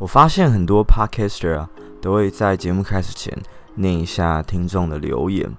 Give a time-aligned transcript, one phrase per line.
[0.00, 1.68] 我发现很多 podcaster 啊，
[2.00, 3.36] 都会在节目开始前
[3.74, 5.54] 念一下听众的留言，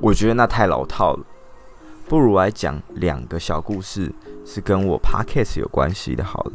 [0.00, 1.22] 我觉得那太老套了，
[2.08, 4.10] 不如来讲两个小故事，
[4.46, 6.24] 是跟我 podcast 有关系的。
[6.24, 6.52] 好了，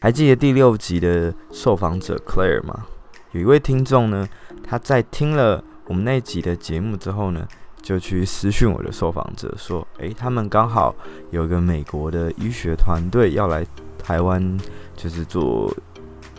[0.00, 2.86] 还记得第六集的受访者 Claire 吗？
[3.32, 4.26] 有一位听众呢，
[4.66, 7.46] 他在听了我们那集的节目之后呢，
[7.82, 10.94] 就去私讯我的受访者说：“诶，他们刚好
[11.30, 13.66] 有个美国的医学团队要来
[13.98, 14.58] 台湾，
[14.96, 15.70] 就是做。”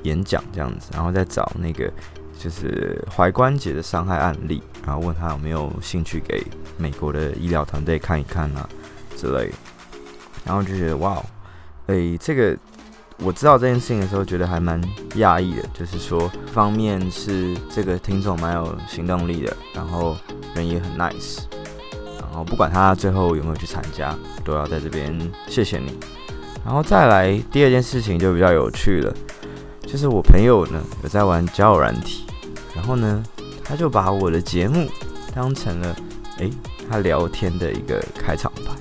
[0.05, 1.91] 演讲这样子，然后再找那个
[2.37, 6.45] 就是踝关节的伤害案例，然后问他有没有兴趣给
[6.77, 8.69] 美国的医疗团队看一看啊
[9.17, 9.53] 之类的，
[10.45, 11.21] 然后就觉得哇，
[11.87, 12.55] 诶，这个
[13.17, 14.81] 我知道这件事情的时候，觉得还蛮
[15.15, 20.15] 讶异的，就是说方面是这个听众蛮有行动力的，然后
[20.53, 21.39] 人也很 nice，
[22.19, 25.17] 然后不管他最后有没有去参加，都要在这边
[25.47, 25.97] 谢谢你，
[26.65, 29.15] 然后再来第二件事情就比较有趣了。
[29.87, 32.25] 就是我朋友呢有在玩交友软体，
[32.75, 33.23] 然后呢
[33.63, 34.89] 他就把我的节目
[35.33, 35.95] 当成了
[36.39, 36.51] 诶
[36.89, 38.71] 他聊天的一个开场白，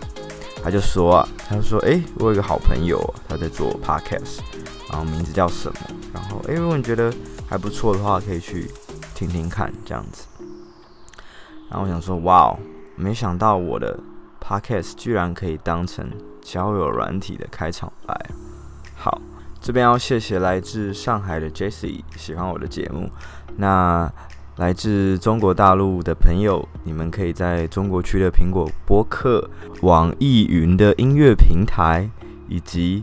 [0.62, 4.41] 他就说啊，他就说诶我有一个好朋友他在做 podcast，
[4.91, 5.78] 然后名字叫什么，
[6.12, 7.12] 然后诶如果你觉得
[7.48, 8.69] 还不错的话，可以去
[9.15, 10.27] 听听看这样子。
[11.71, 12.59] 然后我想说哇哦，
[12.97, 13.98] 没想到我的
[14.41, 16.11] podcast 居然可以当成
[16.43, 18.31] 交友软体的开场白，
[18.97, 19.21] 好。
[19.65, 23.09] 这边要谢谢来自上海的 Jesse 喜欢我的节目。
[23.57, 24.12] 那
[24.56, 29.48] 来自中国大陆的朋友，你们可以在中国区的苹果播客、
[29.81, 32.06] 网易云的音乐平台
[32.47, 33.03] 以及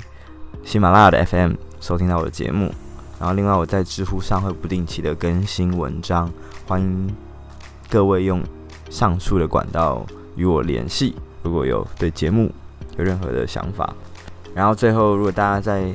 [0.64, 2.72] 喜马拉雅的 FM 收听到我的节目。
[3.20, 6.32] 然后另外我在知乎上会不定期的更新文章，
[6.68, 7.12] 欢迎
[7.90, 8.40] 各位用
[8.92, 11.16] 上述的管道与我联系。
[11.42, 12.52] 如果有对节目
[13.00, 13.96] 有任何的想法，
[14.54, 15.92] 然后最后如果大家在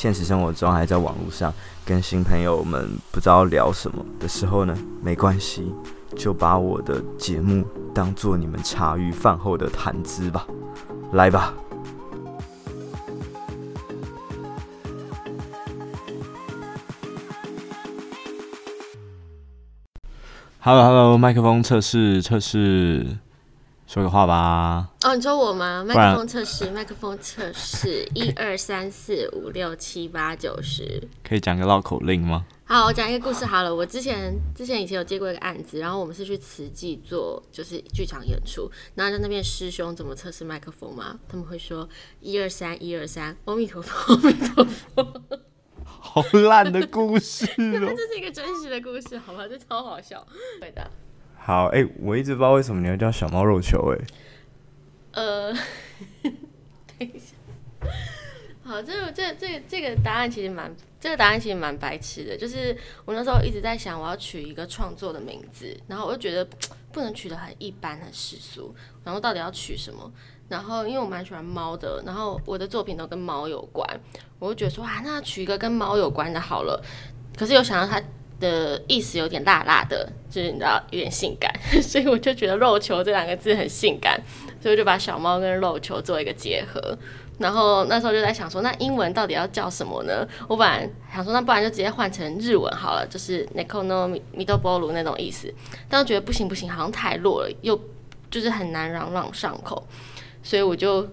[0.00, 1.52] 现实生活中还在网络上
[1.84, 5.70] 跟新朋友们不知道聊什么的时候呢，没关系，
[6.16, 7.62] 就把我的节目
[7.94, 10.46] 当做你们茶余饭后的谈资吧，
[11.12, 11.52] 来吧。
[20.60, 23.18] Hello，Hello，麦克风测试测试。
[23.92, 24.88] 说个话吧。
[25.02, 25.84] 哦，你说我吗？
[25.84, 31.02] 麦克风测试，麦克风测试，一二三四五六七八九十。
[31.24, 32.46] 可以讲个绕口令吗？
[32.66, 33.74] 好，我讲一个故事好了。
[33.74, 41.18] 我之前之前以前有接过一个案子，然后我们是去慈济做就是剧场演出，然后在那边师兄怎么测试麦克风吗？
[41.28, 41.88] 他们会说
[42.20, 45.22] 一二三一二三，阿弥陀佛，阿弥陀佛。
[45.84, 47.90] 好烂的故事哦。
[47.90, 49.48] 这是一个真实的故事，好吧？
[49.48, 50.24] 这超好笑，
[50.60, 50.88] 对的。
[51.50, 55.52] 好，哎、我一直不知道为什么你要叫小猫肉球、欸，哎，呃，
[56.22, 56.32] 等
[57.00, 57.34] 一下，
[58.62, 66.46] 好，这个这、这、这个答案其实蛮，这个答案其实蛮白痴的，就是我那时候一直在想，我要取一个创作的名字，然后我就觉得
[66.92, 68.72] 不能取得很一般、很世俗，
[69.02, 70.08] 然后到底要取什么？
[70.48, 73.84] 然后因为我蛮喜欢猫的，然后我的作品都跟猫有关，
[74.38, 76.80] 我就觉得说啊，那取一个跟猫有关的好了，
[77.36, 78.00] 可是又想到它。
[78.40, 81.52] 的意思有点辣辣的，就是你知道有点性感，
[81.82, 84.20] 所以我就觉得“肉球”这两个字很性感，
[84.60, 86.98] 所以我就把小猫跟肉球做一个结合。
[87.38, 90.26] 然后那时候就在想说，那英文到底要叫什么呢？
[90.48, 95.52] 我本来想说，那不然就直接换成日文好了，就是 “niconomi dobolu” 那种意思。
[95.88, 97.78] 但我觉得不行不行，好像太弱了，又
[98.30, 99.86] 就是很难朗朗上口，
[100.42, 101.06] 所以我就。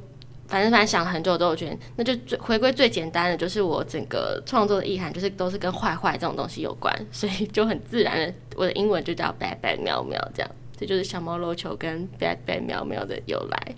[0.47, 13.75] 反正反正想了很久之后，我觉得那就最回归最简单的，就是我整个创作的意涵，就是都是跟坏坏这种东西有关，所以就很自然的，我的英文就叫 bad bad 喵喵这样，这就是小猫肉球跟 bad bad 喵喵的由来。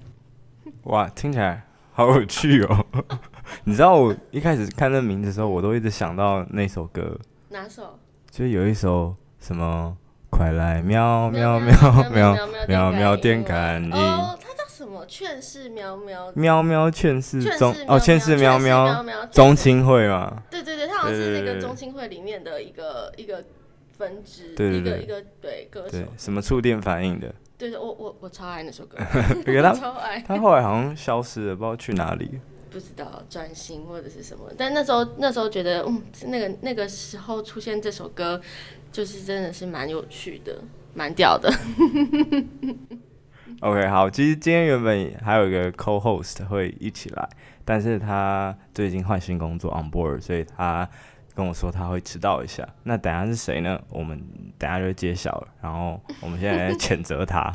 [0.83, 2.85] 哇，听起来好有趣哦！
[3.65, 7.17] 你知道我一开始看那名字的时候，我都一直想到那首歌。
[7.49, 7.97] 哪首？
[8.29, 9.97] 就是有一首什么，
[10.29, 11.73] 快来喵喵喵
[12.11, 13.91] 喵喵喵喵电感应。
[15.05, 16.31] 劝世喵喵？
[16.35, 20.43] 喵喵劝世中哦，劝世喵喵中青会嘛？
[20.49, 23.43] 对对对，他好像是那个中青会里面的一个一个
[23.97, 25.97] 分支，一个一个对歌手。
[26.17, 27.33] 什么触电反应的？
[27.57, 28.97] 对对，我我我超爱那首歌，
[29.61, 30.23] 他 超爱。
[30.25, 32.39] 他后来好像消失了，不知道去哪里。
[32.71, 38.39] 不知道转型或者是什么，但那时候那时候觉得，嗯，那个那个时候出现这首歌，
[38.91, 40.55] 就是真的是蛮有趣的，
[40.93, 41.51] 蛮屌的。
[43.61, 47.29] OK，好，其实今天原本还有一个 co-host 会一起来，
[47.65, 50.87] 但是他最近换新工作 on board，所以他
[51.35, 52.67] 跟我说他会迟到一下。
[52.83, 53.77] 那等下是谁呢？
[53.89, 54.17] 我们
[54.57, 55.47] 等下就揭晓了。
[55.61, 57.53] 然后我们现在来谴责他。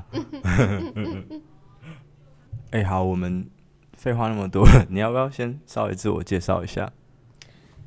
[2.73, 3.49] 哎、好，我们
[3.95, 6.93] 废话那么多，你要不要先稍微自我介绍一下？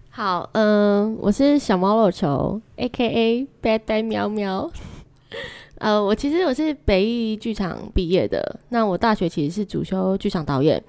[0.10, 3.48] 好，嗯，我是小猫肉球，A.K.A.
[3.62, 4.72] Bad Bad 喵喵。
[5.80, 10.84] 呃，我其实我是北艺剧场毕业的，那我大学其实是主修剧场导演。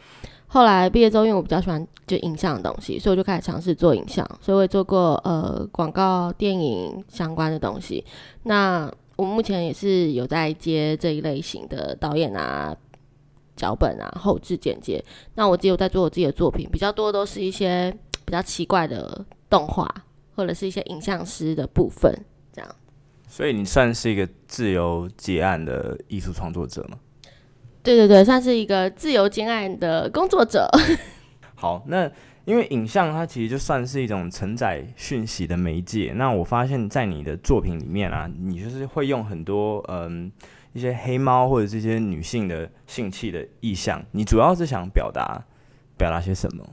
[0.51, 8.03] 后来毕业之后，因为我比较喜欢就影像的东西，所以我就开始尝试做影像，所以我也做过呃广告、电影相关的东西。
[8.45, 12.75] 那我目前也是有在接这一类型的导演啊、
[13.57, 15.05] 脚本啊、后制剪接。
[15.35, 17.95] 那我只有在做我自己的作品，比较多都是一些
[18.25, 19.87] 比较奇怪的动画，
[20.35, 22.11] 或者是一些影像师的部分，
[22.55, 22.75] 这样。
[23.29, 26.99] 所以你算是一个自由结案的艺术创作者吗？
[27.83, 30.69] 对对对，算是一个自由结案的工作者。
[31.55, 32.11] 好，那
[32.45, 36.13] 因为影像它其实就算是一种承载讯息的媒介。
[36.17, 40.31] 那我发现，在你的作品里面啊，你就是会用很多嗯
[40.73, 44.03] 一些黑猫或者这些女性的性器的意象。
[44.13, 45.45] 你主要是想表达
[45.97, 46.65] 表达些什么？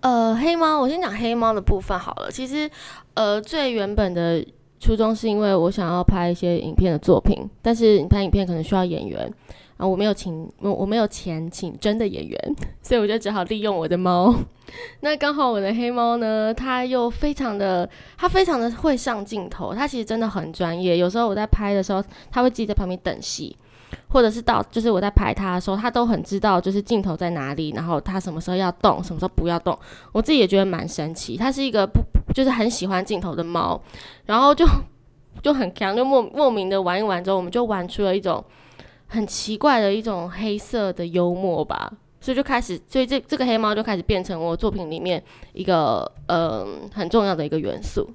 [0.00, 2.30] 呃，黑猫，我先讲黑猫的部分好了。
[2.30, 2.70] 其实，
[3.14, 4.44] 呃，最原本的
[4.78, 9.32] 初衷是因为我想要拍一些影片的作品，但是你拍影片可能需要演员。
[9.76, 14.34] 啊，我没有请我我没有钱请真的演员， 所以我就只好利用我的猫。
[15.00, 17.86] 那刚好我的黑猫呢，它又非常的，
[18.16, 20.96] 它非常的会上镜头，它其实真的很专业。
[20.96, 23.54] 有时候我在拍的时候，它会自己在旁边等戏，
[24.08, 29.78] 或者是到就是我在拍它的时候，它都很知道就是镜头在哪里，然后它什么时候要动，什么时候不要动。
[30.12, 32.00] 我自己也觉得蛮神奇，它是一个不
[32.36, 33.80] 就是很喜欢镜头的猫，
[34.26, 34.66] 然后就
[35.42, 38.44] 就很强，就莫莫名的玩一玩之后，我们就玩出了一种。
[39.08, 41.90] 很奇怪的一种黑色的幽默吧，
[42.20, 45.22] 所以就开始，所以这这个黑猫就开始变成我作品里面
[45.52, 48.10] 一个呃很重要的一个元素。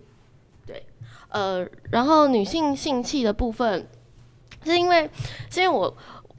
[0.67, 0.85] 对，
[1.29, 3.87] 呃，然后女性性器的部分，
[4.65, 5.09] 是因为
[5.49, 5.95] 是因为我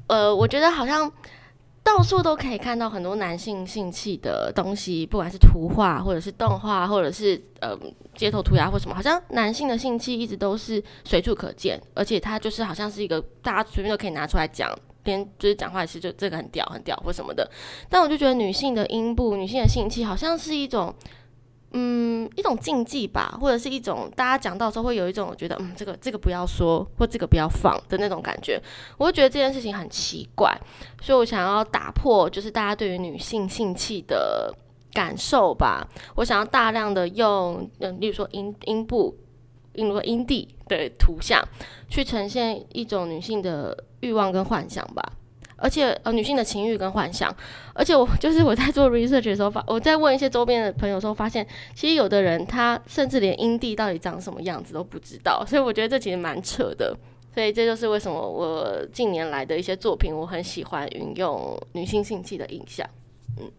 [0.07, 1.11] 呃我觉得好像。
[1.85, 7.77] 到处都可以看到很多男性性器的东西，不管是图画，或者是动画，或者是呃
[8.15, 14.73] 街头涂鸦或什么，好像男性的性器一直都是随处可见，而且它就是好像是一个大家随便都可以拿出来讲，
[15.05, 17.51] 连就是讲话也是就这个很屌很屌或什么的。
[17.89, 20.95] 但我就觉得女性的阴部、女性的性器好像是一种。
[21.75, 28.61] 嗯，一种禁忌吧，或者是一种大家讲到的时候会有一种觉得，嗯，这个这个不要说，或这个不要放的那种感觉。
[28.99, 30.55] 我会觉得这件事情很奇怪，
[31.01, 34.55] 所以我想要打破，就是大家对于女性性器的
[34.93, 35.89] 感受吧。
[36.17, 39.17] 我想要大量的用，嗯，例如说阴阴部，
[39.73, 41.43] 例如说阴蒂的图像，
[41.89, 45.03] 去呈现一种女性的欲望跟幻想吧。
[45.63, 47.35] 而且呃，女性的情欲跟幻想，
[47.73, 56.97] 而且我就是我在做 research 的时候发，我在问一些周边的朋友的时候发现，其实有的人他甚至连阴蒂到底长什么样子都不知道，所以我觉得这其实蛮扯的。
[57.35, 62.87] 所以这就是为什么我近年来的一些作品，我很喜欢运用女性性器的影像。
[63.41, 63.51] 嗯，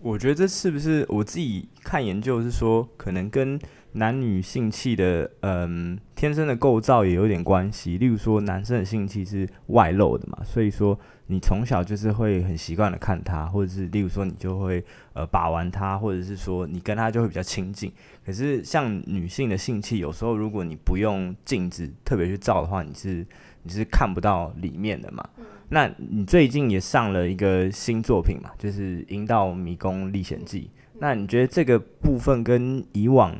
[0.00, 3.56] 我觉得这是不是我自己看研究是说，可能跟
[3.92, 7.98] 男女性器的嗯天生的构造也有点关系。
[7.98, 10.98] 例如说，男生的性器是外露的嘛，所以说。
[11.32, 17.92] 你从小就是会很习惯的看他，或者是例如说你就会呃把玩他，或者是说你跟他就会比较亲近。
[18.26, 23.24] 可是像女性的性器，有时候如果你不用镜子特别去照的话，你是
[23.62, 25.24] 你是看不到里面的嘛。
[25.38, 25.44] 嗯。
[25.68, 30.62] 那你最近也上了一个新作品嘛，就是《阴道迷宫历险记》。
[30.98, 33.32] 那你觉得这个部分跟以往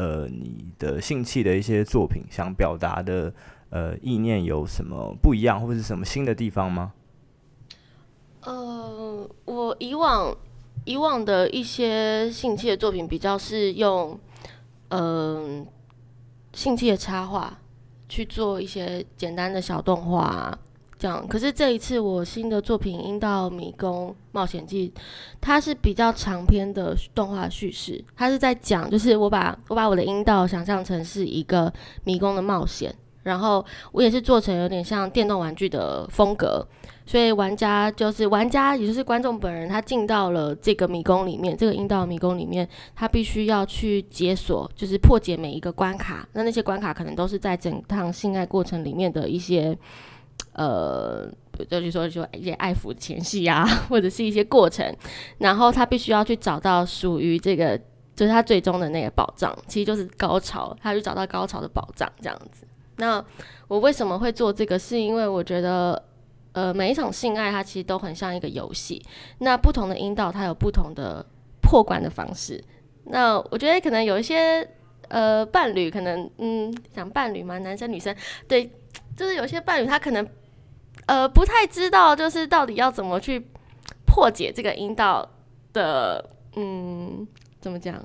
[0.00, 3.30] 呃你的性器的一些作品想表达的
[3.68, 6.94] 呃意念有什么不一样，或者是什么新的地方吗？
[8.40, 10.34] 呃，我以往
[10.86, 14.18] 以往的一些性器的作品比较是用
[14.88, 15.66] 嗯、呃、
[16.54, 17.58] 性器的插画
[18.08, 20.58] 去做一些简单的小动画啊，
[21.00, 21.26] 这样。
[21.26, 24.92] 可是这一次我新的作品《阴道迷宫冒险记》，
[25.40, 31.72] 它是比较长篇的动画叙事，它是在讲，就是我把我把我的阴道想象成是一个
[32.04, 36.66] 迷宫的冒险，然后我也是做成有点像电动玩具的风格。
[37.06, 46.28] 所以玩家就是玩家，也就是观众本人，他进到了这个迷宫里面，这个阴道迷宫里面，他必须要去解锁，就是破解每一个关卡。
[46.34, 49.76] 那那些关卡可能都是在整趟性爱过程里面的一些，
[50.62, 51.26] 呃，
[51.68, 54.94] 就是说就一些爱抚前戏啊， 或者是一些过程。
[55.38, 57.78] 然后他必须要去找到属于这个，
[58.14, 62.66] 就是他最终的那个宝藏，其实就是高潮，他去找到高潮的宝藏这样子。
[62.96, 63.24] 那
[63.68, 64.78] 我为什么会做这个？
[64.78, 66.04] 是因为我觉得。
[66.52, 69.00] 呃，每一场性爱它其实都很像一个游戏。
[69.38, 71.24] 那不同的阴道它有不同的
[71.62, 72.60] 破关的方式。
[73.04, 74.68] 那我觉得可能有一些
[75.06, 78.12] 呃伴侣可能嗯想伴侣嘛，男生女生
[78.48, 78.68] 对，
[79.16, 80.26] 就是有些伴侣他可能
[81.10, 83.44] 呃不太知道，就是到底要怎么去
[84.06, 85.28] 破解这个阴道
[85.72, 86.24] 的
[86.54, 87.26] 嗯
[87.60, 88.00] 怎么讲？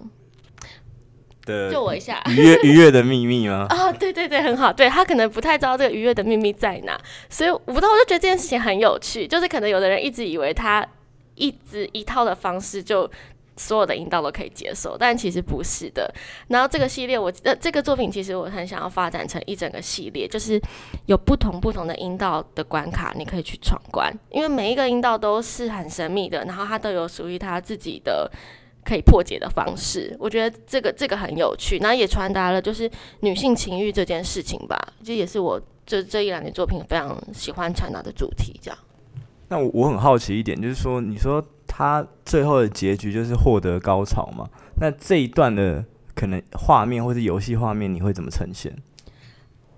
[1.45, 3.67] 的救我一下，愉悦愉悦的秘密吗？
[3.69, 4.73] 哦， 对对对，很好。
[4.73, 9.27] 对，他可能不太知道这个愉悦的秘密在哪，所以我不知道，我就觉得这件事情很有趣。
[9.27, 10.83] 就是可能有的人一直以为他
[11.35, 13.07] 一直一套的方式就
[13.57, 16.13] 所有的阴道都可以接受，但其实不是的。
[16.47, 20.61] 然后这个系列我，我呃这个作品其实我很想要发展成一整个系列，就是
[21.05, 28.29] 有不同不同的阴道的关卡，你可以去闯关，因为每一个阴道都是很神秘的，然后它都有属于它自己的。
[28.87, 32.87] 可以破解的方式，我觉得这个这个很有趣，然后也传达了就是
[33.21, 38.59] 女性情欲这件事情吧，这也是我这这一两年作品非常喜欢传达的主题。
[38.61, 38.77] 这样，
[39.47, 41.43] 那我我很好奇一点，就是说，你说
[41.75, 44.47] 他最后的结局就是获得高潮嘛？
[44.79, 48.73] 那这一段的可能画面或是游戏画面，你会怎么呈现？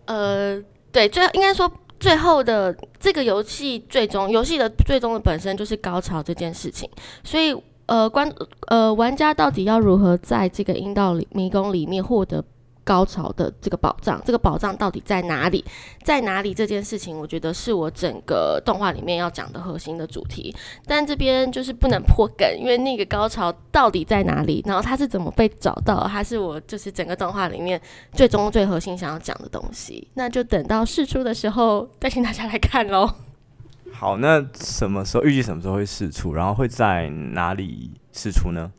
[0.06, 0.62] 呃，
[0.92, 6.88] 对，最应该说最后的这个游戏最终游戏的最终的本身就是高潮这件事情，
[7.24, 7.56] 所以。
[7.88, 8.30] 呃，关
[8.68, 12.44] 呃，玩家到底要如何在这个阴道里迷宫里面获得
[12.88, 14.22] 高潮的这个宝藏？
[14.24, 15.66] 这个宝藏到底在哪里？
[16.06, 16.54] 在哪里？
[16.54, 20.56] 这件事情，我觉得是我整个动画里面要讲的核心的主题。
[20.86, 24.64] 但这边就是不能破梗，因为那个高潮到底在哪里？
[24.66, 26.08] 然后它是怎么被找到？
[26.08, 27.82] 它是我就是整个动画里面
[28.14, 30.08] 最终最核心想要讲的东西。
[30.14, 33.10] 那就等到试出的时候再请大家来看喽。
[33.92, 36.34] 好，那什么时候预计什么时候会试出？
[36.34, 38.72] 然后会在哪里试出呢？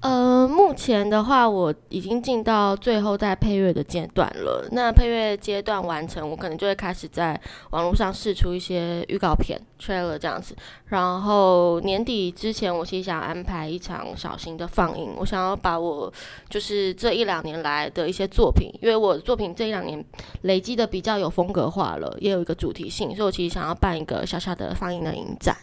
[0.00, 4.68] 呃，目前的话，我已经进到最后在配乐的阶段了。
[4.72, 10.54] 那配乐阶段完成，我可能就会开始在网络上试出一些预告片、trailer 这样子。
[10.86, 15.12] 然后年底之前，我其实想安排一场小型的放映。
[15.16, 16.12] 我想要把我
[16.48, 20.04] 就是这一两年来的一些作品，因为我的作品这一两年
[20.42, 25.56] 累积的比较有风格化了，也有一个主题性，所以我其实想要办一个小小的放映的影展。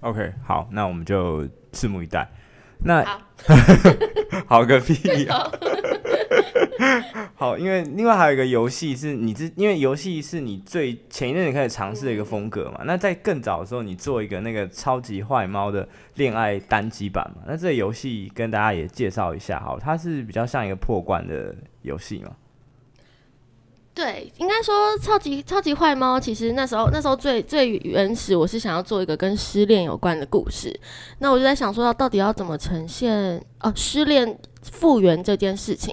[0.00, 1.42] OK，好，那我们就
[1.72, 2.30] 拭目以待。
[2.84, 3.20] 那好，
[4.46, 5.50] 好个屁啊！
[7.34, 12.80] 好，因为另外还有一个游戏是你之，因为游戏是你最前一阵子开始尝试的一个风格嘛。
[12.84, 17.42] 那在更早的时候，你做一个那个超级坏猫的恋爱单机版嘛。
[17.46, 22.30] 那这个游戏跟大家也介绍一下，好，它是比较像一个破关的游戏嘛。
[23.98, 30.72] 对，应该说超级超级坏猫，其实那时候那时候最最原始，我是想要做一个跟失恋有关的故事。
[31.18, 35.92] 那我就在想说，要到底要怎么呈现哦，失恋复原这件事情。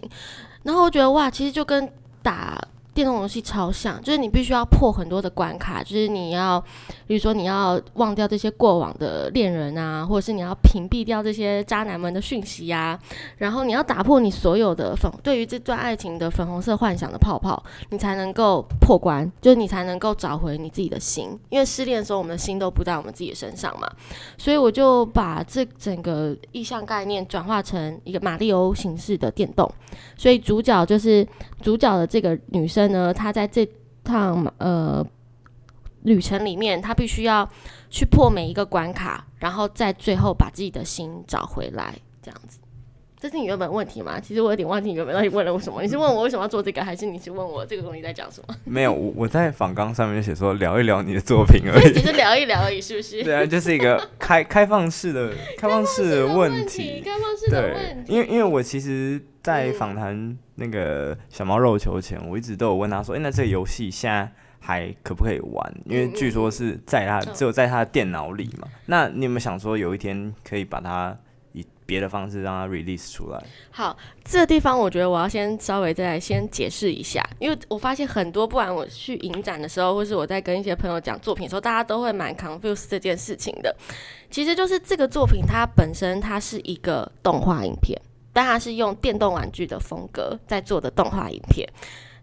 [0.61, 2.61] 然后我觉得哇，其实就跟打。
[2.95, 6.63] 电动游戏超像，就是你必须要破很多的关卡，就是你要，
[7.05, 12.97] 比如说你要忘掉这些过往的恋人啊，或者是你要屏蔽掉这些渣男们的讯息呀，
[13.37, 23.91] 然后你要打破你所有的粉，对于这段爱情的粉红色幻想的泡泡，你才能够破关，就是你才能够找回你自己的心，因为失恋的时候我们的心都不在我们自己的身上嘛，
[24.37, 29.69] 所以我就把这整个意象概念转化成一个马里欧形式的电动，
[30.15, 31.27] 所以主角就是
[31.61, 32.84] 主角的这个女生。
[32.87, 33.67] 呢，他在这
[34.03, 35.05] 趟呃
[36.03, 37.49] 旅程里面，他必须要
[37.89, 42.59] 去破每一个关卡，然后在最后把自己的心找回来，这样子。
[43.25, 44.19] 这是你原本问题吗？
[44.19, 45.81] 其实我有点忘记你原本到底问了我什么。
[45.81, 48.55] 你是问我为什么要做这个，还是你是问我这个东西在讲什么？
[48.65, 53.23] 没有，我我在访纲上面写说聊一聊你的作品而已，只是聊一聊而已，是不是？
[53.25, 58.11] 对啊，就是一个开开放式的 开放式的问题，开放式的问题。
[58.11, 65.75] 对，因为因为我其实，在访谈那个小猫肉球前，我一直都有问他说：“哎、欸，那这个游戏现在还可不可以玩？
[65.85, 68.67] 因为据说是在他只有在他的电脑里嘛。
[68.85, 71.17] 那你有没有想说有一天可以把它？”
[71.85, 73.43] 别的方式让它 release 出来。
[73.69, 83.75] 好，这个地方我觉得我要先稍微再先解释一下，因为我发现很多，不管我去影展的时候，或是我在跟一些朋友讲作品的时候，大家都会蛮 confuse 这件事情的。
[84.31, 87.99] 其实就是这个作品它本身它是一个动画影片，
[88.33, 91.67] 但它是用电动玩具的风格在做的动画影片。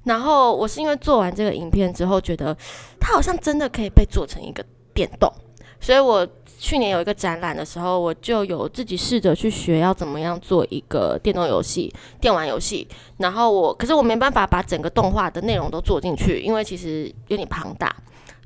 [0.05, 2.57] 然后我是因为做完这个影片之后，觉得
[2.99, 5.33] 它好像真的可以被做成一个电动，
[5.81, 6.29] 所以我。
[6.63, 12.87] 去年有一个展览的时候，我就有自己试着去学要怎么样做一个电动游戏、电玩游戏。
[13.19, 17.93] 然后我，可是我没办法把整个动画的内容都做进去，因为其实有点庞大，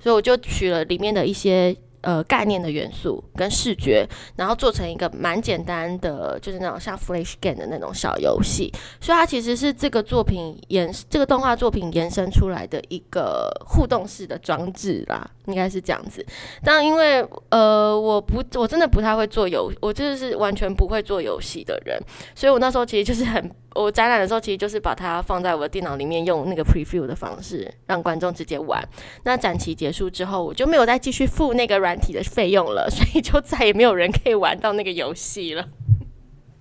[0.02, 1.76] 所以我就取了里面的一些。
[2.06, 16.24] 呃，概念的元素跟视觉，然后做成一个蛮简单的，就是那种像 Flash Game 的那种小游戏，所以它其实是这个作品延这个动画作品延伸出来的一个互动式的装置啦，应该是这样子。
[16.62, 22.00] 但因为呃，我不，我真的不太会做游，我就是完全不会做游戏的人，
[22.36, 23.50] 所以我那时候其实就是很。
[23.76, 28.82] 我展览的时候，其实就是把它放在我的电脑里面，用那个 preview 的方式让观众直接玩。
[29.24, 35.68] 那展期结束之后，我就没有再继续付那个软体的费用了，所以就再也没有人可以玩到那个游戏了。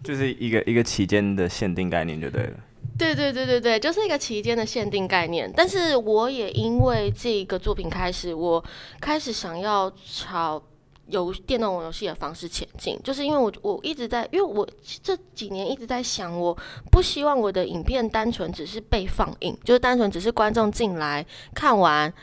[0.04, 2.54] 就是一个一个期间的限定概念就对了。
[2.98, 5.52] 对对对对对，就是一个期间的限定概念。
[5.54, 8.64] 但是我也因为这个作品开始，我
[9.02, 10.62] 开始想要朝
[11.08, 14.66] 游电动游戏的方式前进，就是因为我我一直在，因为我
[15.04, 16.56] 这几年一直在想，我
[16.90, 22.14] 不希望我的影片单纯只是被放映，就是单纯只是观众进来看完。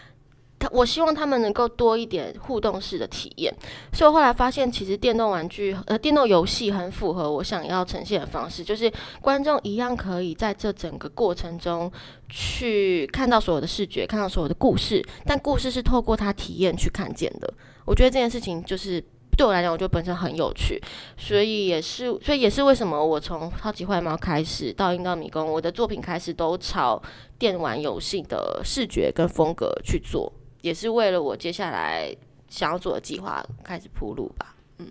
[0.71, 3.52] 我希望他们能够多一点互动式的体验，
[3.92, 8.90] 所以我后来发现，其实电动玩具呃电动游戏很符合我想要呈现的方式，就是
[9.21, 11.90] 观众一样可以在这整个过程中
[12.28, 17.52] 去看到所有的视觉，看到所有的故事，但故事是透过他体验去看见的。
[17.85, 19.02] 我觉得这件事情就是
[19.37, 20.81] 对我来讲，我觉得本身很有趣，
[21.16, 27.02] 所以也是，所以也是为什么我从超级坏猫开始到阴道迷宫，我的作品开始都朝
[27.38, 30.33] 电玩游戏的视觉跟风格去做。
[30.62, 32.11] 也是为了我接下来
[32.49, 34.57] 想要做的计划开始铺路吧。
[34.78, 34.87] 嗯，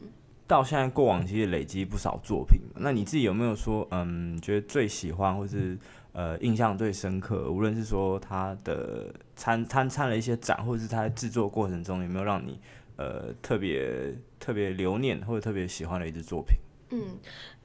[0.46, 5.78] 到现在过往其实累积不少作品，那你自己有没有说，嗯，觉得最喜欢或是
[6.13, 7.50] 呃印象最深刻？
[7.50, 12.60] 无论是说他的参参参了一些展，或者是他在制作过程中有没有让你
[12.98, 16.58] 呃特别特别留念或者特别喜欢的一支作品？
[16.90, 17.18] 嗯，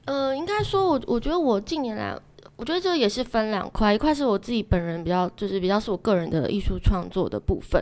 [0.05, 2.17] 呃，应该说我我觉得我近年来。
[2.57, 7.81] 我觉得这也是分两块，一块是我自己本人比较，就是比较是我个人的艺术创作的部分。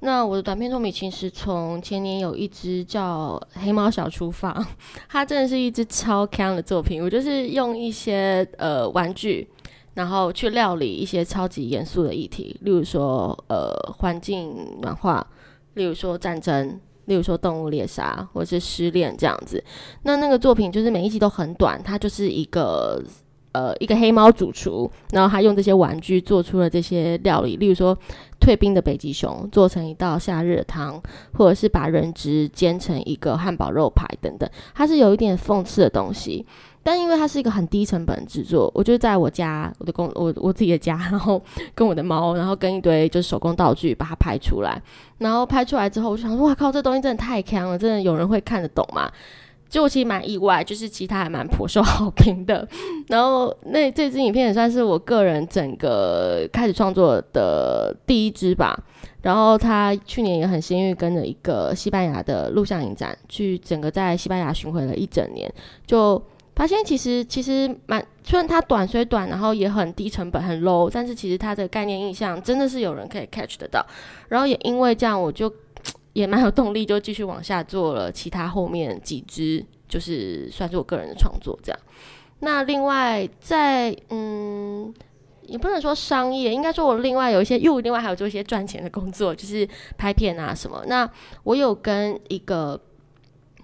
[0.00, 4.52] 那我的短片作品其实从前年有一只叫《黑猫小厨房》，
[5.08, 7.02] 它真的是一只超强的作品。
[7.02, 9.46] 我就是用一些呃玩具，
[9.92, 15.26] 然后去料理一些超级严肃的议题，例如说呃环境暖化，
[15.74, 19.62] 例如说战争，例如说动物猎杀，或是失恋这样子。
[20.04, 23.02] 那那个作品就是每一集都很短，它就是一个。
[23.54, 27.96] 呃，一个黑猫主厨，然后他用这些玩具做出了这些料理，例如说
[28.40, 31.00] 退冰的北极熊做成一道夏日汤，
[31.34, 36.44] 或者是把人质煎成一个汉堡肉排等等，它是有一点讽刺的东西。
[36.86, 41.40] 但因为它是一个很低成本制作，我就在我家，我的工，我我自己的家，然后
[41.76, 44.82] 跟我的猫，然后跟一堆就是手工道具把它拍出来，
[45.16, 49.10] 然后拍出来之后，我就想说，哇靠，这东西真的太强了，真的有人会看得懂吗？
[49.74, 52.64] 就我其实蛮意外，就是其他还蛮颇受好评的。
[53.10, 58.78] 然后那这支影片也算是我个人整个开始创作的第一支吧。
[59.20, 65.52] 然后他去年也很幸运跟着一个西班牙的录像影展，去整个在西班牙巡回了一整年，
[65.84, 66.22] 就
[66.54, 73.84] 发现其实其实蛮虽然它短虽短，然后也很低成本很 low，但是其实它的概念印象真的是有人可以 catch 得到。
[74.28, 75.52] 然后也因为这样，我就。
[76.14, 81.78] 也蛮有动力，就继续往下做了其他后面几支，就是算是我个人的创作这样。
[82.38, 84.94] 那另外在嗯，
[85.42, 90.84] 也不能说商业，应该说我另外有一些，又另外还有做一些赚钱的工作，就是拍片啊什么。
[90.86, 91.08] 那
[91.42, 92.80] 我有跟一个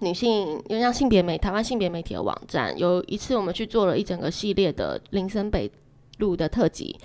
[0.01, 5.71] 女性，有点像性别媒台湾性别媒体的网站，有一次我们去做了一整个系列的林森北
[6.17, 6.99] 路的特辑。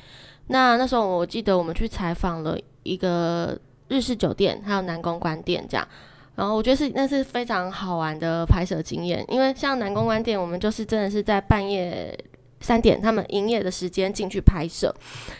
[0.48, 3.56] 那那时候我记得我们去采访了一个。
[3.88, 5.86] 日式酒店还有南宫关店这样，
[6.34, 12.18] 然后我觉得是那是非常好玩的拍摄经验，因为像南宫关店，我们就是真的是在半夜
[12.60, 14.94] 三点他们营业的时间进去拍摄，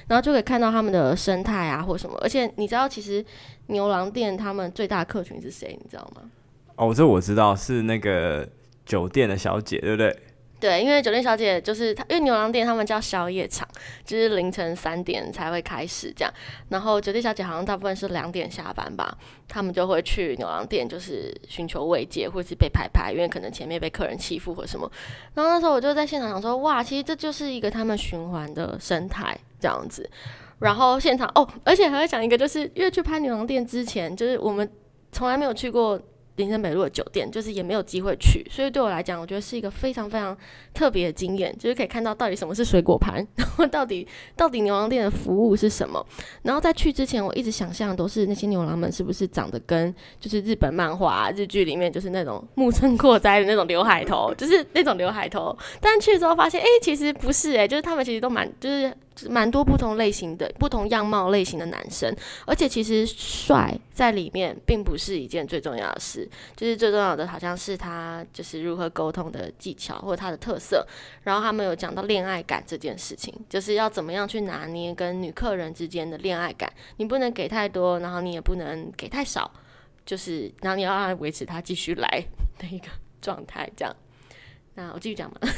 [0.06, 3.24] 然后就可以看到他们的生态啊或什么，而且你知道其实
[3.66, 6.22] 牛郎店他们最大的客群是谁，你知道吗？
[6.76, 8.46] 哦，这我知道是那个
[8.84, 10.16] 酒店的小姐，对不对？
[10.58, 13.68] 对，因为酒店小姐就是他，因为牛郎店他们叫宵夜场，
[14.06, 16.32] 就是凌晨三点才会开始这样。
[16.70, 19.16] 然后酒店小姐好像大部分是两点下班吧，
[19.46, 24.90] 他们就会去牛郎店，就是寻求慰藉，或是被拍拍，因为可能前面被客人欺负或什么。
[25.34, 30.08] 然后那时候我就在现场想说，哇，其实这就是一个他们循环的生态这样子。
[30.60, 34.66] 然后现场哦，而且还会讲一个，就是因为去拍牛郎店之前，就是我们
[35.12, 36.00] 从来没有去过。
[36.36, 40.36] 林森北路的酒店，就是也没有机会去，所以对我来讲，我觉得是一个非常非常
[40.72, 46.04] 特别的经验，就是可以看到到底什么是水果盘，然后到底到底牛郎店的服务是什么。
[46.42, 55.56] 然后在去之前，我一直想象都是那些牛郎们是不是长得跟就是日本漫画、日剧里面就是那种木村拓哉的那种刘海头，就是那种刘海头。
[55.80, 58.92] 但去之后发现，哎、其实不是、欸，哎，就是他们其实都蛮就是。
[59.28, 62.14] 蛮多不同类型的、不同样貌类型的男生，
[62.46, 70.86] 而且其实帅在里面并不是一件最重要的事，就是最重要的好像是他就是如何沟通的技巧或者他的特色。
[71.22, 79.50] 然后他们有讲到恋爱感这件事情，就是要怎么样去拿捏跟女客人之间的恋爱感，你不能给太多，然后你也不能给太少，
[80.04, 82.24] 就是然后你要让他维持他继续来
[82.58, 82.88] 的一个
[83.20, 83.96] 状态，这样。
[84.76, 85.36] 那我继续讲嘛。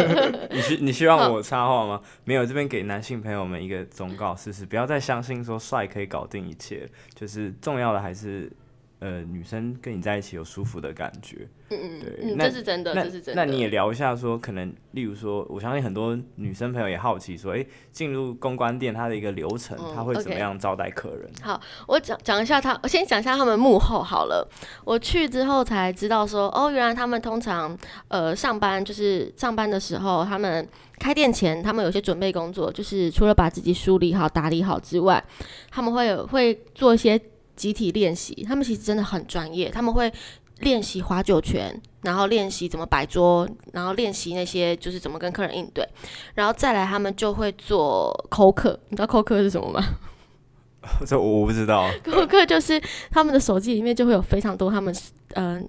[0.52, 1.94] 你需你希望我插话吗？
[1.94, 8.52] 哦、没有，这边给男性朋友们一个忠告，试试不要再相信说帅可以搞定一切，就是重要的还是
[8.98, 13.44] 呃，女生跟你在一起有舒服的感觉，嗯嗯，对，这是真的，那这是真的。
[13.44, 21.30] 那你也聊一下，说可能，例如说，我相信很多女生朋友也好奇，说，哎、欸，进入公关店它的一个流程，他、嗯、会怎么样招待客人？
[21.42, 24.48] 好，我讲讲一下他，我先讲一下他们幕后好了。
[24.82, 27.76] 我去之后才知道说，哦，原来他们通常
[28.08, 30.66] 呃上班就是上班的时候，他们
[30.98, 35.22] 开店前，他们有些准备工作，就是除了把自己梳理好、打理好之外，
[35.70, 37.20] 他们会有会做一些。
[37.56, 39.70] 集体练习，他们其实真的很专业。
[39.70, 40.12] 他们会
[40.60, 45.86] 练习划酒拳，然后练习怎么摆桌，然后练习那些就是怎么跟客人应对，
[46.34, 48.78] 然后再来他们就会做口渴。
[48.90, 49.82] 你知道口渴是什么吗？
[51.04, 51.90] 这我不知道。
[52.04, 54.94] 口渴就是他们的手机里面就会有非常多他们
[55.34, 55.68] 嗯呃，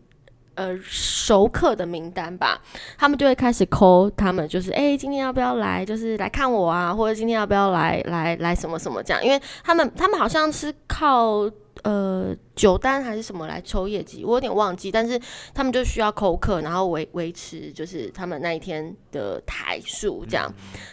[0.58, 2.62] 呃熟客的名单吧，
[2.98, 11.50] 他们就会开始扣他们，就是哎、欸，今天要不要来，就是来看我啊，或者今天要不要来来来什么什么这样，因为他们他们好像是靠。
[11.84, 14.92] 呃，酒单还是什么来抽业绩，我有点忘记。
[14.92, 15.18] 但是
[15.54, 20.52] 他们就需要扣客，然后维维持就是他们那一天的台数这样。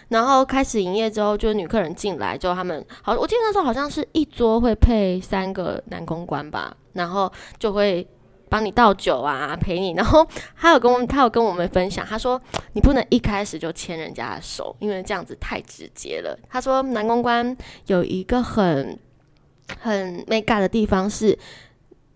[0.09, 8.07] 然后开始营业之后，就是女客人进来之后，他们好，我记得那时候好像是一桌会配三个男公关吧，然后就会
[8.48, 9.92] 帮你倒酒啊，陪你。
[9.98, 10.26] 然后
[10.57, 12.40] 他有跟我他有跟我们分享，他说
[12.72, 16.38] 你不能一开始就牵人家的手，因为这样子太直接了。
[16.48, 18.98] 他说男公关有一个很。
[19.80, 21.37] 很没尬的地方是，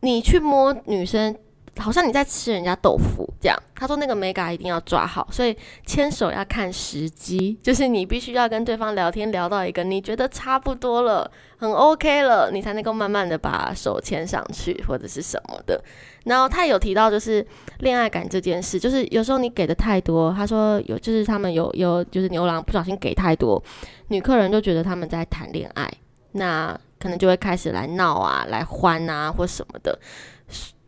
[0.00, 1.34] 你去摸女生，
[1.78, 3.56] 好像你在吃人家豆腐这样。
[3.74, 15.82] 他说那个美感一定要抓好，所以牵手要看时机，就是你必须要跟对方聊天聊到一个你觉得差不多了，很 OK 了，你才能够慢慢的把手牵上去或者是什么的。
[16.28, 17.44] 然后他有提到就是
[17.80, 23.60] 恋爱感这件事，就是有时候你给的太多，他说有就是他们有有就是牛郎不小心给太多，
[24.08, 25.90] 女客人就觉得他们在谈恋爱，
[26.32, 26.78] 那。
[27.00, 29.96] 可能就会开始来闹啊，来欢啊，或什么的，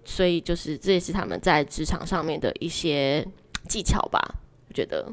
[0.05, 3.25] 所以就是这也是他们在职场上面的一些
[3.69, 4.21] 技巧吧，
[4.69, 5.07] 我觉得。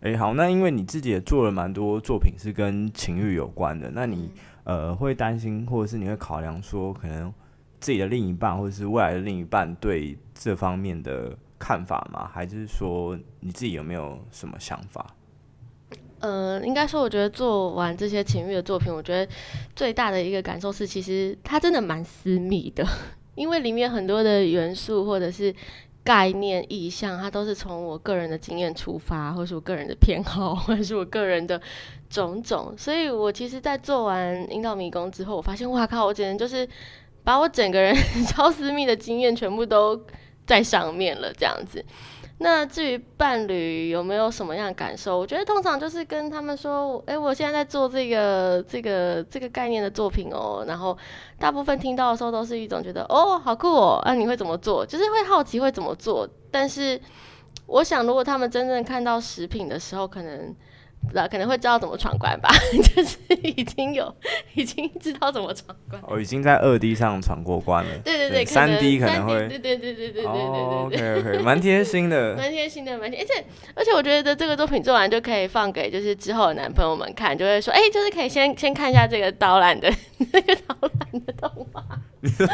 [0.00, 4.30] 哎、欸，好，那因为你自己也做了蛮多作品是跟情欲有关的，那你、
[4.64, 7.30] 嗯、呃会担心，或者是你会考量说，可能
[7.84, 12.30] 自己的另一半或者是未来的另一半对这方面的看法吗？
[12.32, 15.06] 还是说你自己有没有什么想法？
[16.20, 19.30] 呃，应该说，我觉得做完这些情欲的作品，我觉得
[19.76, 22.86] 最大的一个感受是，其实它真的蛮私密的，
[23.36, 25.54] 因为里面很多的元素或者是
[26.02, 31.60] 概念、意象，它都是从我个人的经验出发，或者是我个人的偏好， 或者是我个人的
[32.08, 32.74] 种种。
[32.78, 36.66] 所以我其实，在做完《阴道迷宫》之后，我发现，哇靠，我简直就是
[37.24, 37.96] 把我整个人
[38.28, 40.00] 超私密的经验全部都
[40.46, 41.84] 在上面了，这样子。
[42.38, 45.18] 那至于伴侣有没有什么样感受？
[45.18, 50.64] 我觉得通常就是跟他们说，哎、欸，我现在在做这个这个这个概念的作品哦。
[50.66, 50.98] 然后
[51.38, 54.84] 大部分听到的时候都是一种觉得，哦，好酷哦，啊，你会怎么做？
[54.84, 56.28] 就是会好奇会怎么做。
[56.50, 57.00] 但是
[57.66, 60.54] 我想，如果他们真正看到食品的时候，可能。
[61.04, 62.48] 不知道可能会知道怎么闯关吧，
[62.94, 64.14] 就是已经有
[64.54, 66.02] 已经知道怎么闯关。
[66.06, 67.90] 哦，已经在二 D 上闯过关了。
[68.04, 69.48] 对对对，三 D 可能会。
[69.48, 70.24] 对对对对对对对对对。
[70.24, 72.34] 哦，OK OK，蛮贴心的。
[72.36, 79.92] 蛮贴心的，蛮贴，而且而且我觉得这个作品做完就可以放给就是之后的男朋友们看，就会说，哎、欸，就是可以先先看一下这个导览的
[80.32, 81.82] 那个导览的动画。
[82.20, 82.46] 你 说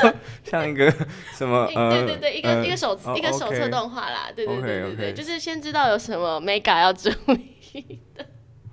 [0.43, 0.93] 像一个
[1.33, 1.71] 什么？
[1.77, 4.29] 呃、对对对，一个、呃、一个手、哦、一个手册动画啦。
[4.35, 7.09] 对对对对对.就是先知道有什么美感要注
[7.73, 8.27] 意的。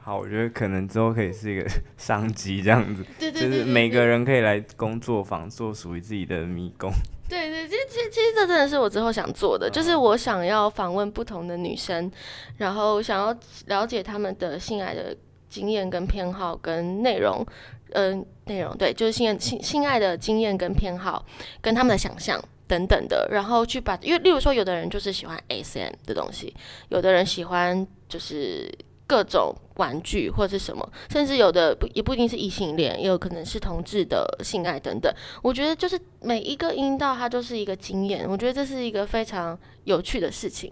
[0.08, 6.90] 好，我觉得可能之后可以是一个 商机这样子，对对对，就是每个人可以来工作坊做属于自己的迷宫。
[7.28, 12.10] 对对，其实其实这真的是我之后想做的，就是我想要访问不同的女生，
[12.56, 15.14] 然后想要了解她们的性爱的
[15.50, 17.46] 经验跟偏好跟内容，
[17.90, 21.26] 嗯、呃，内容对，就是性性性爱的经验跟偏好
[21.60, 26.56] 跟他们的想象等等的，然后去把，因为例如说有的人就是喜欢 SM 的东西，
[26.88, 28.74] 有的人喜欢就是。
[29.10, 35.14] 各种玩具或者是什么，甚至有的不也不一定是异性恋，也有可能是同志的性爱等等。
[35.42, 40.72] 我觉得就是每一个阴道它就是一个经验，我觉得这是一个非常有趣的事情，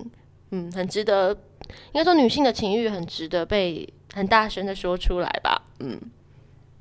[0.51, 5.99] 嗯，很值得，应该说女性的情欲很值得被很大声的说出来吧，嗯。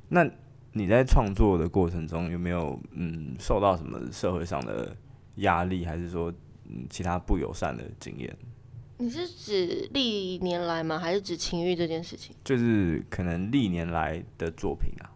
[0.09, 0.29] 那
[0.73, 4.95] 你在创作的过程中有没有嗯受到什么社会上的
[5.37, 6.33] 压力，还是说
[6.69, 8.37] 嗯其他不友善的经验？
[8.99, 10.99] 你是指历年来吗？
[10.99, 12.35] 还是指情欲这件事情？
[12.45, 15.11] 就是可能历年来的作品啊。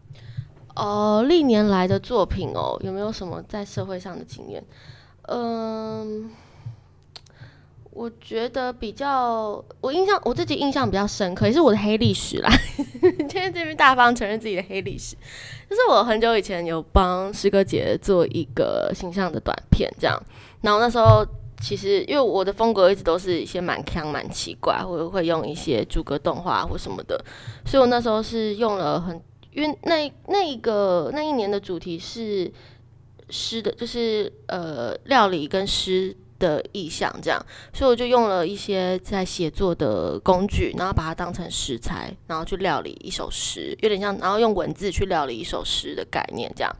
[0.75, 4.63] 哦，历年来的作品哦，有没有什么在社会上的经验？
[5.23, 6.31] 嗯，
[7.91, 12.51] 我觉得比较我印象我自己印象比较深刻，也是我的黑历史啦。
[13.01, 15.17] 今天这边大方承认自己的黑历史，
[15.69, 20.21] 就是我很久以前有帮师哥姐做一个形象的短片，这样。
[20.63, 21.27] 然后那时候
[21.61, 27.23] 其实因为我的风格一直都是一些蛮锵、蛮奇怪，或者会用一些逐格动画或什么的，
[27.67, 29.21] 所以我那时候是用了很，
[29.53, 32.53] 因为那那一个那一年的主题是
[33.31, 36.17] 诗的，就是呃料理跟诗。
[36.39, 46.73] 的意象，这样，所以我就用了一些在写作的工具，然后把它当成食材，然后去料理一首诗，有点像，然后用文字去料理一首诗的概念，这样。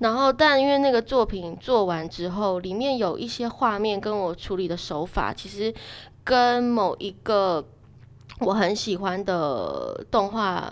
[0.00, 5.72] 然后，但因为那个作品做完之后，里面有一些画面跟我处理的手法，其实
[6.24, 7.64] 跟某一个
[8.40, 10.70] 我很喜欢的动画。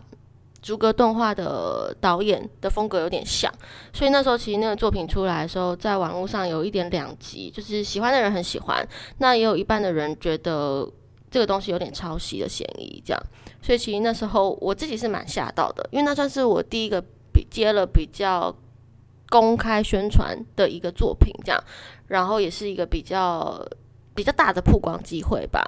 [0.60, 3.50] 逐格动画的导演的风格有点像，
[3.92, 8.86] 所以那时候其实那个作品出来的时候，在网络上有一点两极，就是喜欢的人很喜欢，
[9.18, 10.86] 那也有一半的人觉得
[11.30, 13.22] 这个东西有点抄袭的嫌疑，这样。
[13.62, 17.00] 所以其实那时候我自己是蛮吓到的，因为那算是我第一个
[17.32, 18.54] 比接了比较
[19.28, 21.64] 公开宣传的一个作品，这样，
[22.06, 23.66] 然后也是一个比较。
[24.14, 25.64] 比较大的曝光机会吧，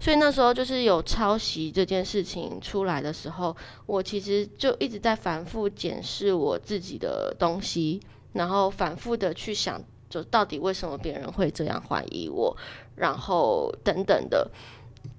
[0.00, 8.00] 所以那时候就是有抄袭这件事情出来的时候，我其实就一直在反复检视我自己的东西，
[8.32, 12.56] 然后反复的去想，就到底为什么别人会这样怀疑我，
[12.96, 14.50] 然后等等的。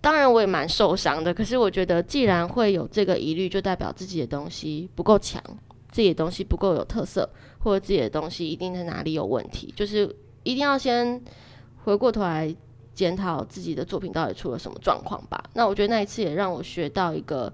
[0.01, 5.41] 当然我也蛮受伤的，可是我觉得既然会有这个疑虑，就代表自己的东西不够强，
[5.89, 7.29] 自己的东西不够有特色，
[7.63, 10.03] 或者自己的东西一定在哪里有问题，就是
[10.43, 11.21] 一定要先
[11.83, 12.55] 回过头来。
[12.95, 15.43] 检讨自己的作品到底出了什么状况吧。
[15.55, 17.51] 那我觉得那一次也让我学到一个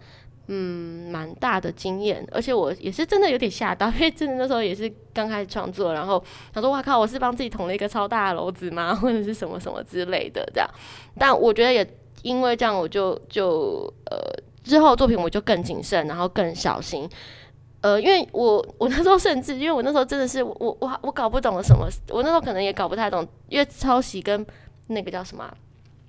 [0.48, 8.94] 嗯蛮大的经验，而且我也是真的有点吓到， 因为真的那时候也是刚开始创作，然后他说：“哇靠，我是帮自己捅了一个超大的篓子吗？
[9.02, 10.70] 或者是什么什么之类的这样。”
[11.18, 11.90] 但我觉得也
[12.22, 14.18] 因为这样，我就就呃
[14.62, 17.10] 之后作品我就更谨慎，然后更小心。
[17.82, 24.46] 呃，因为我我那时候甚至因为我那时候真的是我我我搞不懂了什么，我那时候可能也搞不太懂，因为抄袭跟
[24.88, 25.54] 那个叫什么、啊？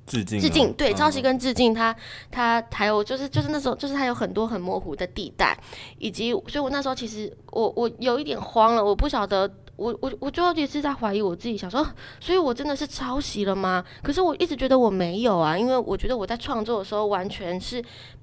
[0.06, 1.94] 致敬，致敬，对，抄袭跟致敬，他
[2.32, 5.56] 他还有就是就是那时候就是他有很多很模糊的地带，
[5.98, 11.86] 以及所以我那时候其实我我有一点慌了，我不晓得，我我我最后一次在怀疑我自己，想说，
[12.18, 13.84] 所以我真的是抄袭了吗？
[14.02, 17.80] 可是我一直觉得我没有啊，因为我觉得我在创作的时候完全是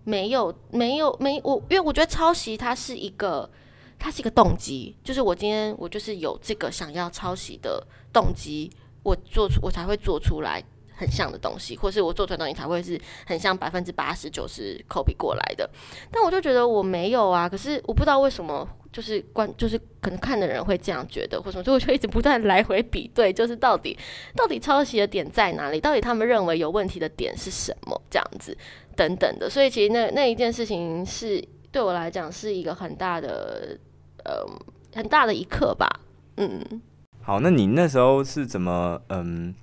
[0.08, 3.50] 没有没有没我，因为我觉得抄袭它是一个
[4.00, 8.72] 它是一个动机，就是我今天我就是有这个想要抄袭的动机。
[9.04, 15.70] 我做出我才会做出来很像的东西，或是我做出来东西才会是很像百分之八十九十 copy 过来的。
[16.10, 23.98] 但我就觉得我没有啊，可是我不知道为什么，就是观就是可能看的人会这样觉得，或什么，所以我就一直不断来回比对，就是到底
[24.36, 28.58] 到底抄袭的点在哪里，到底他们认为有问题的点是什么，这样子
[28.98, 29.50] 等等的。
[29.50, 33.78] 所以其实那那一件事情是对我来讲是一个很大的
[34.26, 34.44] 呃
[34.94, 35.88] 很大的一刻吧，
[36.36, 36.62] 嗯。
[37.22, 39.54] 好，那你那时候是怎么嗯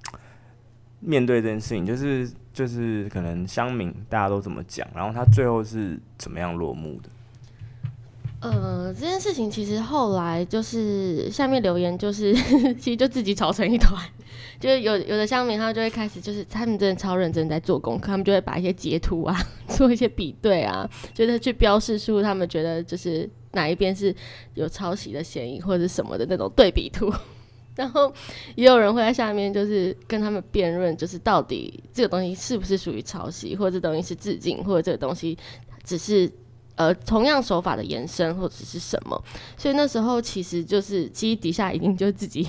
[1.00, 1.84] 面对这件事情？
[1.84, 7.08] 就是就是可能乡民大家都怎么讲，然后他最后是怎么样落幕的？
[8.44, 12.35] 呃，这件事情其实后来就是下面留言就是
[12.78, 13.98] 其实就自己吵成一团，
[14.61, 19.35] 就是有有的乡民他们就会开始就是他们真的超认真在做功课，他们就会把一些截图啊
[19.68, 24.14] 做一些比对啊，就是去标示出他们觉得就是哪一边是
[24.54, 27.12] 有抄袭的嫌疑或者什么的那种对比图。
[27.76, 28.12] 然后
[28.54, 35.37] 也有人会在下面就是跟他们辩论，就是到底这个东西是不是属于抄袭，或者这东西是致敬，或者这个东西
[35.83, 36.30] 只是
[36.76, 39.20] 呃同样手法的延伸，或者是什么。
[39.56, 42.46] 所以那时候其实就是其实底下一定就自己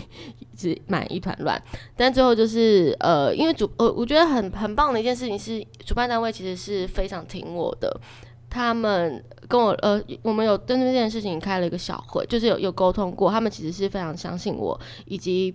[0.57, 1.61] 是满一团乱。
[1.95, 7.99] 但最后就是呃，因为主呃我觉得很很棒的一件事情是，主办单位其实是非常挺我的。
[8.47, 13.29] 他们跟我呃，我们有针对这件事情开了一个小会，就是有有沟通过。
[13.29, 15.53] 他们其实是非常相信我，以及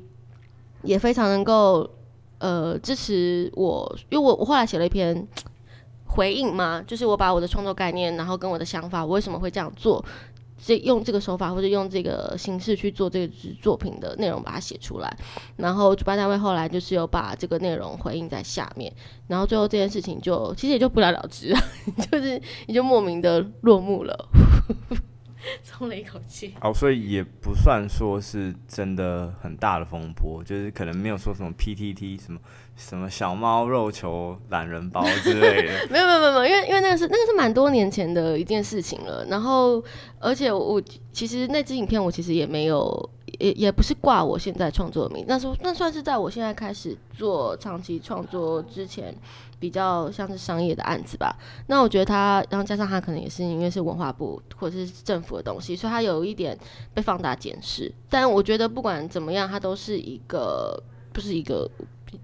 [0.82, 1.88] 也非常能够
[2.40, 5.26] 呃支持我，因为我我后来写了一篇
[6.10, 10.04] 回应吗，就是我把我的创作概念，然后跟我的想法，我为什么会这样做。
[10.62, 15.16] 这用这个手法或者用这个形式去做这个作品的内容，把它写出来。
[15.56, 18.92] 然后主办单位后来就是有把这个内容回应在下面，
[19.26, 21.58] 然后最后这件事情就其实也就不了了之了，
[22.12, 24.28] 就是也就莫名的落幕了，
[25.62, 26.54] 松了一口气。
[26.60, 32.38] 哦，所以也不算说是真的很大的风波，就是可能没有说什么 PTT 什么
[32.76, 35.72] 什么小猫肉球懒人包之类的。
[35.90, 39.24] 没有没有没有，因为因为那个是那个是蛮多年前的一件事情了。
[39.26, 39.82] 然后，
[40.18, 43.10] 而且我，我其实那支影片我其实也没有。
[43.38, 49.14] 也也不是挂我现在创作的名，那是那算是在我现在开始做长期创作之前，
[49.60, 51.36] 比较像是商业的案子吧。
[51.68, 56.58] 那我觉得他，然后加上他可能也是因为是文化部或者是政府的东西，所以他有一点
[56.92, 57.92] 被放大检视。
[58.08, 61.70] 但我觉得不管怎么样，他都是一个不是一个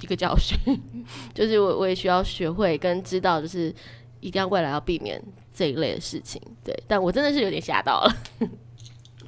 [0.01, 0.57] 一个教训，
[1.35, 3.73] 就是我我也需要学会跟知道，就是
[4.21, 5.23] 一定要未来要避免
[5.55, 6.41] 这一类的事情。
[6.65, 8.17] 对，但我真的是有点吓到了。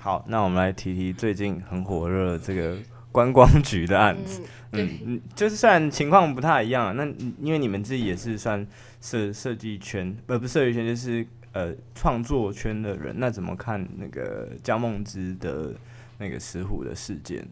[0.01, 2.77] 好，那我们来提提最近很火热的这个
[3.19, 4.43] 观光局的案子。
[4.71, 7.05] 嗯嗯，就是虽然情况不太一样，那
[7.41, 8.65] 因为你们自己也是算
[9.01, 15.75] 设设计圈，呃，不是设计圈，就是呃创作圈的人，那怎么看那个江梦之的
[16.19, 17.45] 那个石虎的事件？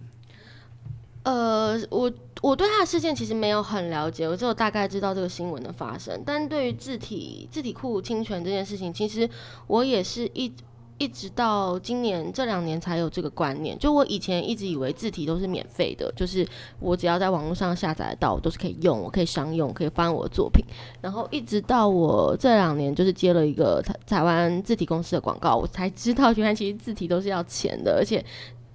[1.24, 6.22] 呃，我我对他的事件其实没有很了解，我只有大概知道这个新闻的发生。
[6.24, 9.29] 但对于字体字体库侵权这件事情，其实
[9.66, 10.52] 我也是一。
[10.98, 13.78] 一直到今年这两年才有这个观念。
[13.78, 16.46] 就我以前一直以为字体都是免费的，就是
[16.80, 20.64] 我只要在网络上下载到，我都是可以用，我可以商用，可以翻我的作品。
[21.02, 28.24] 然后一直到我这两年就是接了一个台台湾字体公司的广告，我才知道原来其实字体都是要钱的，而且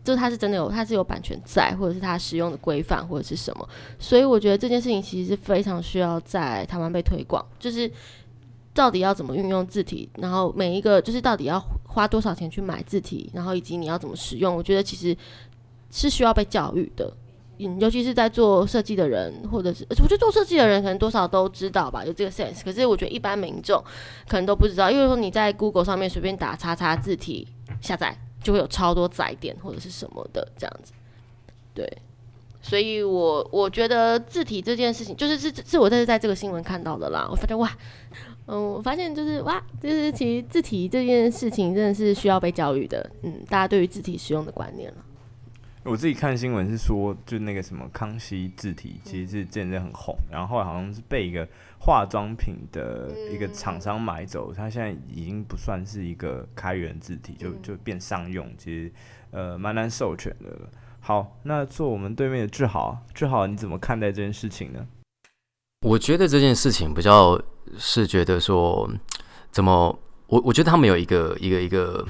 [0.04, 3.68] 就它是真的有，它是有版权在，或者是它使用的规范或者是什么。
[3.98, 7.92] 所以我觉得这件事情其实是非常需要在台湾被推广，就是。
[8.74, 10.10] 到底要怎么运用字体？
[10.16, 13.30] 然后每一个就是到底要花多少钱去买字体？
[13.34, 14.56] 然后以及你要怎么使用？
[14.56, 15.16] 我觉得其实
[15.92, 17.12] 是需要被教育的。
[17.64, 22.64] 嗯，尤其是在做设计的人，或者是我觉得做设计的人可能多少都知道吧，有这个 sense。
[22.64, 23.80] 可是我觉得一般民众
[24.28, 27.48] 可能都不知道，因为说你在 Google 上面随便打“叉叉字体”
[27.80, 30.92] 下载，就会有超多载点或者是什么的这样子。
[31.76, 31.88] 对，
[32.64, 37.28] 所以我我觉得字体这件事情，就是是是我这是在这个新闻看到的啦。
[37.30, 37.72] 我发现哇。
[38.52, 43.10] 嗯，我发现就是哇，就是其实字体这件事情真的是需要被教育的。
[43.24, 44.98] 嗯，大家对于字体使用的观念了。
[45.84, 51.48] 我自己看新闻是说，就那个什么康熙字体，其实是渐渐很红，然后后来好像是被一个
[51.80, 58.92] 化妆品的一个厂商买走，它现在已经不算是一个开源字体，就就变商用，其实
[59.32, 60.70] 呃蛮难授权的。
[61.00, 64.86] 好，那坐我们对面的志豪，志豪你怎么看待这件事情呢？
[65.82, 67.40] 我觉得这件事情比较。
[67.78, 68.90] 是觉得说，
[69.50, 72.06] 怎么我我觉得他们有一个一个一个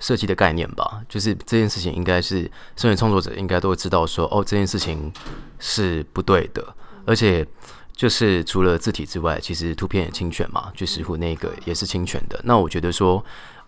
[0.00, 5.12] 设计的概念吧，就是这件事情应该是身为创作者应该都会知道说，哦，这件事情
[5.58, 6.74] 是不对的，
[7.04, 7.46] 而且
[7.92, 12.40] 就是除了字体之外，其实图片也侵权嘛，就石虎那个也是侵权的。
[12.44, 13.22] 那我觉得说，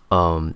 [0.09, 0.51] 嗯，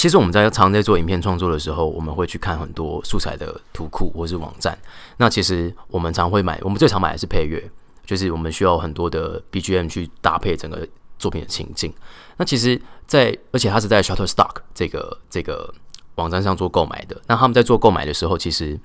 [0.00, 4.78] 其实我们在常在做影片创作的时候，我们会去看很多素材的图库或是网站。
[5.18, 7.62] 那其实我们常会买，我们最常买的是配乐。
[8.06, 11.92] 就是我们需要很多的 BGM 去搭配整个作品的情境。
[12.38, 15.70] 那其实在，而且它是在 Shutterstock 这个这个
[16.14, 17.20] 网站上做购买的。
[17.26, 18.80] 那他们在做购买的时候，其实，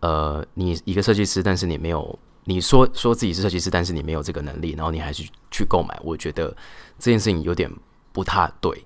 [0.00, 6.48] 呃，你一个设计师，但是你没有你说说自己是设计师，但是你没有这个能力，然后你还是去购买，我觉得
[6.98, 7.72] 这件事情有点
[8.12, 8.84] 不太对。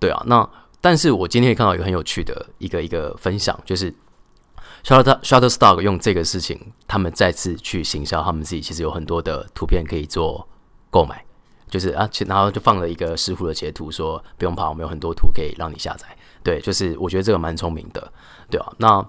[0.00, 0.48] 对啊，那
[0.80, 3.94] 但是我今天也看到一个很有趣的一个一个分享，就是。
[4.84, 10.48] Shutter Shutterstock 用这个事情，他们再次去行销他们自己，其实有很多的图片可以做
[10.88, 11.20] 购买，
[11.68, 16.06] 就是啊，然后就放了一个师傅的截图，说不用怕，我们有很多图可以让你下载。
[16.44, 18.12] 对，就是我觉得这个蛮聪明的，
[18.48, 19.04] 对啊，那。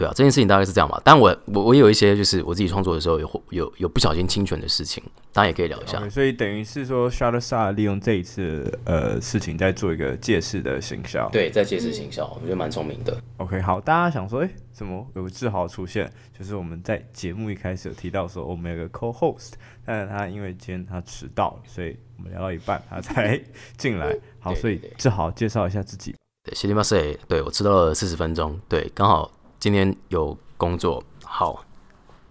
[0.00, 0.98] 对啊，这件事情大概是这样吧。
[1.04, 6.00] 但我我我有一些就是我自己创作的时候有有有不小心侵权的事情，大家也可以聊一下。
[6.00, 11.28] Okay, 所以等于是说，Shutterstock 利用这一次呃事情在做一个借势的行销。
[11.28, 13.14] 对，在借势行销，我觉得蛮聪明的。
[13.36, 16.10] OK，好，大家想说，哎，怎么有个志豪出现？
[16.38, 19.52] 就是我们在节目一开始有提到说，我们有个 co-host，
[19.84, 23.38] 但是他因为今天他迟到了，所以我们聊到一半他才
[23.76, 24.16] 进来。
[24.38, 26.14] 好，所以志豪介绍一下自己。
[26.42, 26.96] 对，西里马赛，
[27.28, 29.30] 对我迟到了四十分钟，对，刚好。
[29.60, 31.62] 今天有工作，好，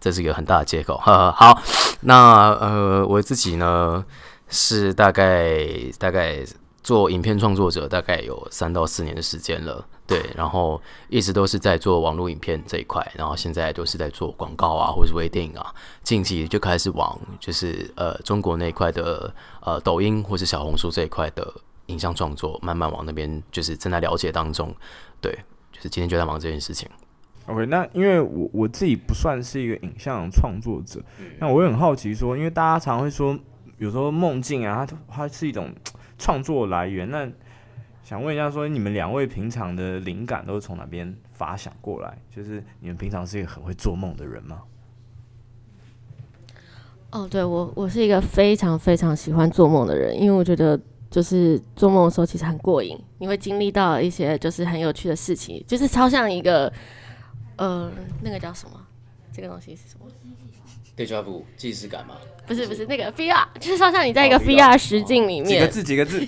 [0.01, 0.97] 这是一个很大的借口。
[0.97, 1.61] 哈哈，好，
[2.01, 4.03] 那呃，我自己呢
[4.47, 5.63] 是大概
[5.99, 6.43] 大概
[6.81, 21.53] 做影片创作者，大概有三到四年的时间了，对，然后一直都是在做网络影片这一块，然后现在都是在做广告啊，或是微电影啊，近期就开始往就是呃中国那一块的呃抖音或是小红书这一块的
[21.85, 24.75] 影像创作，慢慢往那边就是正在了解当中，
[25.21, 25.31] 对，
[25.71, 26.89] 就是今天就在忙这件事情。
[27.49, 31.01] OK，那因为我我自己不算是一个影像创作者，
[31.39, 33.38] 那我也很好奇说，因为大家常会说，
[33.80, 35.74] 有时候梦境啊，它它是一种
[36.17, 37.09] 创作来源。
[37.09, 37.28] 那
[38.03, 42.17] 想问一下，说你们两位平常的灵感都是从哪边发想过来？
[42.30, 44.61] 就是你们平常是一个很会做梦的人吗？
[47.11, 56.71] 哦，对，我我是一个非常非常喜欢做梦的人，因为我觉得就是做梦的时候其实很过瘾，你会经历到一些就是很有趣的事情，就是超像一个
[57.60, 57.91] 呃，
[58.24, 58.88] 那个叫什么？
[59.34, 60.05] 这个东西是什么
[60.97, 62.16] ？Deja vu，既视感吗？
[62.50, 66.20] 不是不是那个 VR，就是超像你在一个 VR 实境里面，几个字几个字，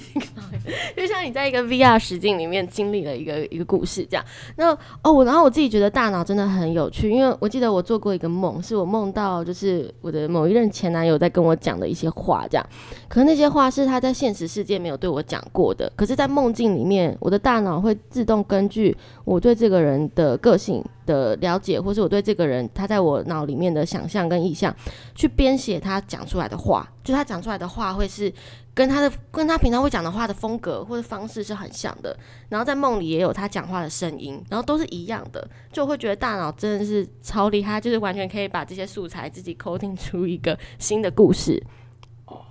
[0.96, 4.24] 就像你在一个 VR 实境里面经历了一个一个故事这样。
[4.56, 12.64] 那哦，我然后我自己觉得大脑真的很有趣，因为我记得我做过一个梦，是我梦到就是我的某一任前男友在跟我讲的一些话这样。
[13.08, 18.96] 可是那些话是他在现实世界没有对我讲过的，可是在梦境里面，我的大脑会自动根据
[19.26, 24.72] 我对这个人的个性的了解，或是我对这个人他在我脑里面的想象跟意象，
[25.16, 26.00] 去编写他。
[26.12, 28.32] 讲出来的话，就他讲出来的话会是
[28.74, 32.18] 跟他的跟他平常会讲的话的风格或者方式是很像的，
[32.50, 41.64] 然后在梦里也有他讲话的声音，然后都是一样的，就会觉得大脑真的是超厉害，就是完全可以把这些素材自己 coding 出一个新的故事。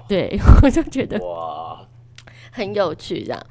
[0.08, 1.86] 对，我就觉得哇，
[2.50, 3.46] 很有趣这样。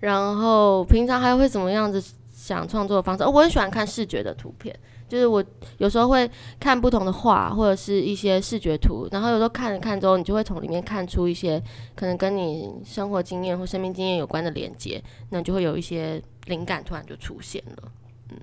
[0.00, 3.24] 然后平常还会怎么样子想创作的方式？
[3.24, 4.78] 哦，我很喜欢看视觉的图片。
[5.14, 5.44] 就是我
[5.78, 11.62] 有时候会看不同的画或者是一些视觉图，然后有时候看着看之后，你就会从里面看出一些
[11.94, 15.00] 可能跟你生活经验或生命经验有关的连接，
[15.30, 17.92] 那就会有一些灵感突然就出现了。
[18.30, 18.36] 嗯，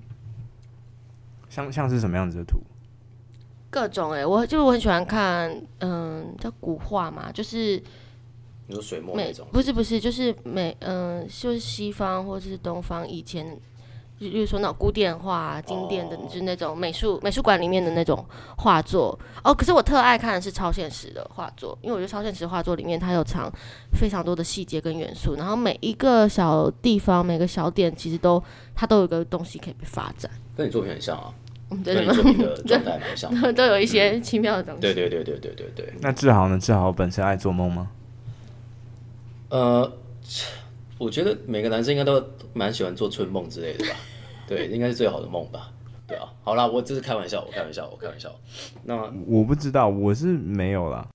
[1.50, 2.58] 像像是什么样子的图？
[3.68, 7.82] 各种哎、欸，我就是我很喜欢看，嗯，叫古画嘛，就是
[8.68, 13.60] 有水墨那种，不是不是，就是美，嗯，就是西方或者是东方以前。
[14.22, 18.24] 就比如说那种古典画、经典的，就是那种美术美术馆里面的那种
[18.58, 19.52] 画作哦。
[19.52, 23.50] 可是我特爱看的是超现实的画作，因为我觉得超现实画作里面它有藏
[23.92, 28.42] 非常多的细节跟元素，然后每一个小地方、每个小点，其实都
[28.74, 30.30] 它都有一个东西可以被发展。
[30.56, 31.34] 跟你作品很像啊，
[31.82, 34.80] 对跟你作品的 状态蛮像，都有一些奇妙的东西。
[34.80, 35.92] 对对对对对对对。
[36.00, 36.58] 那志豪呢？
[36.58, 37.88] 志豪本身爱做梦吗？
[39.48, 39.92] 呃，
[40.98, 43.96] 我觉得每个男生应该都蛮喜欢做春梦之类的吧。
[44.46, 45.70] 对，应该是最好的梦吧。
[46.06, 48.30] 对啊，好啦，我这是开玩笑，我开玩笑，我开玩笑。
[48.84, 51.06] 那我不知道，我是没有啦。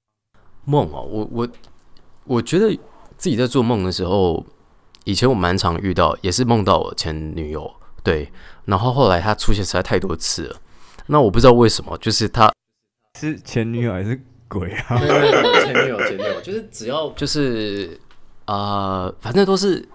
[0.65, 1.47] 梦啊，我我
[2.23, 2.69] 我觉得
[3.17, 4.43] 自己在做梦的时候，
[5.03, 7.71] 以前我蛮常遇到，也是梦到我前女友。
[8.03, 8.32] 对，
[8.65, 10.57] 然后后来她出现实在太多次了。
[11.07, 12.51] 那我不知道为什么，就是她
[13.19, 14.97] 是前女友还是鬼啊？
[14.97, 17.99] 对对对，前女友，前女友，就是只要就是
[18.45, 19.88] 啊、呃，反正都是。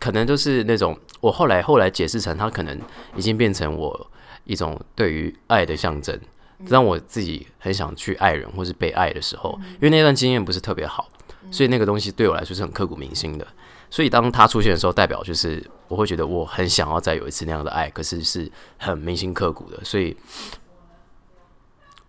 [0.00, 0.94] 可能就是那种，
[1.24, 2.78] 我后来后来解释成，他可能
[3.16, 4.10] 已经变成我
[4.44, 6.20] 一种对于爱的象征，
[6.66, 11.08] 让我自己很想去爱人或是被爱的时候，因为那段经验不是特别好，
[11.50, 13.46] 所以那个东西对我来说是很刻骨铭心的。
[13.88, 19.82] 所以当他出现的时候，代表就是我会觉得我很想要再有一次那样的爱，可是是很铭心刻骨的。
[19.82, 20.14] 所以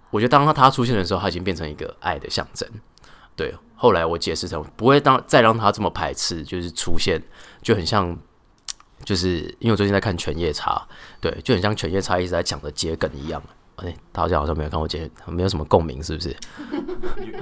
[0.09, 2.67] 我觉得当他他出现的时候，他已经变成一个爱的象征。
[3.33, 7.21] 对，后来我解释成不会当再让他这么排斥，就是出现
[7.61, 8.17] 就很像，
[9.03, 10.71] 就是因为我最近在看《犬夜叉》，
[11.19, 13.41] 对，就很像《犬夜叉》一直在讲的桔梗一样。
[13.77, 16.33] 哎，他好像好像没有跟我解，没有什么共鸣，是不是？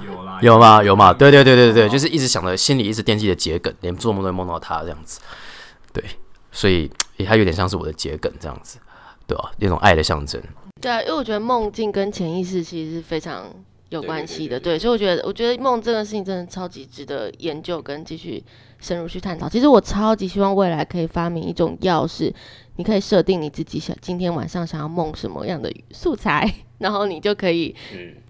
[0.02, 0.84] 有 有啦，有吗？
[0.84, 1.14] 有吗？
[1.14, 5.20] 对对对对对对，就是一直想着心里一直惦记着桔梗，连做梦都会梦到他这样子。
[5.94, 6.04] 对，
[6.52, 8.80] 所以也他有点像是我的桔梗这样子，
[9.28, 9.52] 对吧？
[9.60, 10.42] 那种爱的象征。
[10.82, 13.46] 对啊，因为我觉得梦境跟潜意识其实是非常。
[13.90, 18.44] 有关系的，对，所以我觉得，我觉得梦这个事情真的超级值得研究跟继续
[18.84, 19.50] 深入去探讨。
[19.50, 22.32] 其实我超级希望未来可以发明一种钥匙，
[22.76, 27.76] 你可以设定你自己想今天晚上想要梦什么样的素材， 然后你就可以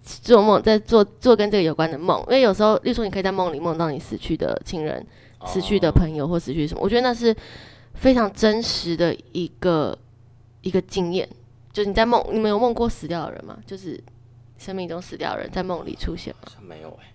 [0.01, 2.19] 做梦，在做做跟这个有关的梦。
[2.27, 5.05] 因为有时候，例如说，你可以在梦里梦到你死去的亲人、
[5.45, 7.35] 死去的朋友或死去什么，我觉得那是
[7.95, 9.97] 非常真实的一个
[10.61, 11.27] 一个经验。
[11.73, 13.57] 就是你在梦，你们有梦过死掉的人吗？
[13.65, 13.99] 就是。
[14.55, 16.53] 生命中死掉的人在梦里出现吗？
[16.61, 17.13] 没有哎、欸，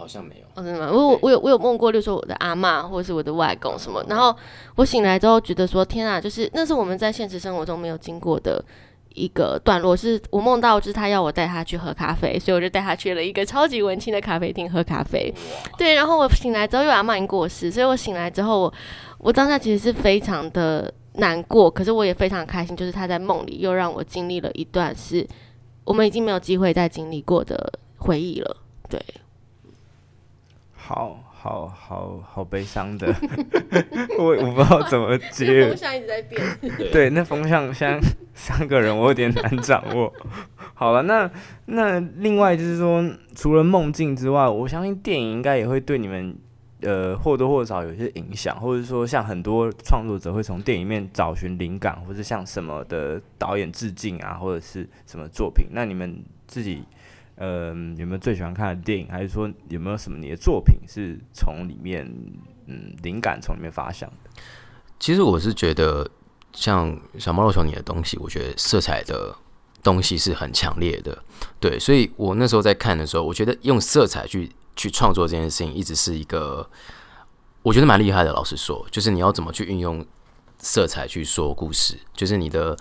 [0.00, 0.46] 好像没有。
[0.54, 0.90] 哦，真的吗？
[0.90, 4.02] 我我有我有梦过，就是说我的阿嬷或者是我的外公什么。
[4.08, 4.34] 然后
[4.76, 8.64] 我醒来之后觉得说，天啊，就是那是我们在现实生活中没有经过的
[9.14, 9.94] 一个段落。
[9.94, 15.32] 是我梦到，就是他要我带他去喝咖啡，所以我就带他去了一个超级文青的咖啡厅喝咖啡。
[15.76, 18.74] 对，然后我醒来之后，因为阿嬷已经过世，所以我醒来之后，我
[19.18, 25.26] 我当下其实是非常的难过，可是我也非常开心，就是他在梦里又让我经历了一段是。
[25.82, 28.56] 我们已经没有机会再经历过的回忆了，
[28.88, 29.02] 对。
[30.92, 33.14] 好好好好悲伤的，
[34.18, 35.68] 我我不知道怎么 接。
[35.68, 36.42] 风向一直在变。
[36.90, 37.96] 对，那风向像
[38.34, 40.12] 三个人，我有点难掌握。
[40.74, 41.30] 好了，那
[41.66, 46.36] 那另外就是说，除了梦境之外，我相信电影应该也会对你们
[46.82, 55.68] 呃或多或少有些影响，或者说像很多创作者会从电影里面找寻灵感，或者向什么的导演致敬啊，或者是什么作品？
[55.70, 56.82] 那你们自己
[57.40, 62.06] 呃有没有最喜欢看的电影，还是说有没有什么你的作品是从里面
[62.66, 64.30] 嗯灵感从里面发想的？
[65.00, 66.08] 其实我是觉得
[66.52, 69.34] 像小猫肉球你的东西，我觉得色彩的
[69.82, 71.18] 东西是很强烈的，
[71.58, 74.48] 对，所以我那时候在看的时候，我觉得用色彩去。
[74.76, 76.66] 去创作这件事情一直是一个，
[77.60, 78.32] 我觉得蛮厉害的。
[78.32, 80.02] 老实说，就是你要怎么去运用
[80.56, 82.74] 色彩去说故事，就是你的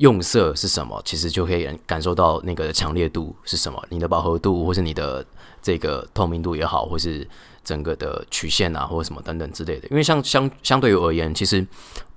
[0.00, 5.24] 用色是什么，其实就可以感受到那个强烈度是什么，你的饱和度，或是你的
[5.62, 7.26] 这个透明度也好，或是
[7.62, 9.86] 整个的曲线啊，或者什么等等之类的。
[9.88, 11.66] 因为像相相对于而言，其实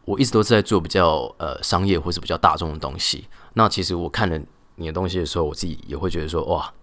[0.05, 3.25] 我一直都是在做比较呃商业或是比较大众的东西。
[3.53, 4.39] 那其实我看了
[4.75, 6.73] 你的东西的时候，我自己也会觉得说，哇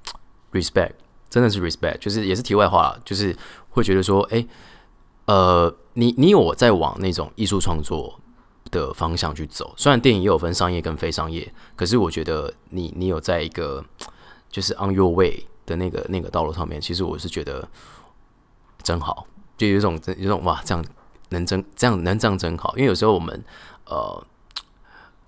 [0.52, 0.92] ，respect。
[1.30, 3.34] 真的是 respect，就是也是题外话，就是
[3.68, 4.44] 会觉得说，哎、
[5.26, 8.20] 呃，你你有在往那种艺术创作
[8.70, 13.84] 的方向去走，虽然电影也有分商业跟非商业，可是我觉得你你有在一个
[14.50, 17.68] 就是 on your way 的那个那个道路上面，其实我是觉得
[18.82, 20.84] 真好，就有一种有种哇，这样
[21.30, 23.44] 能真这样能这样真好，因为有时候我们
[23.86, 24.24] 呃。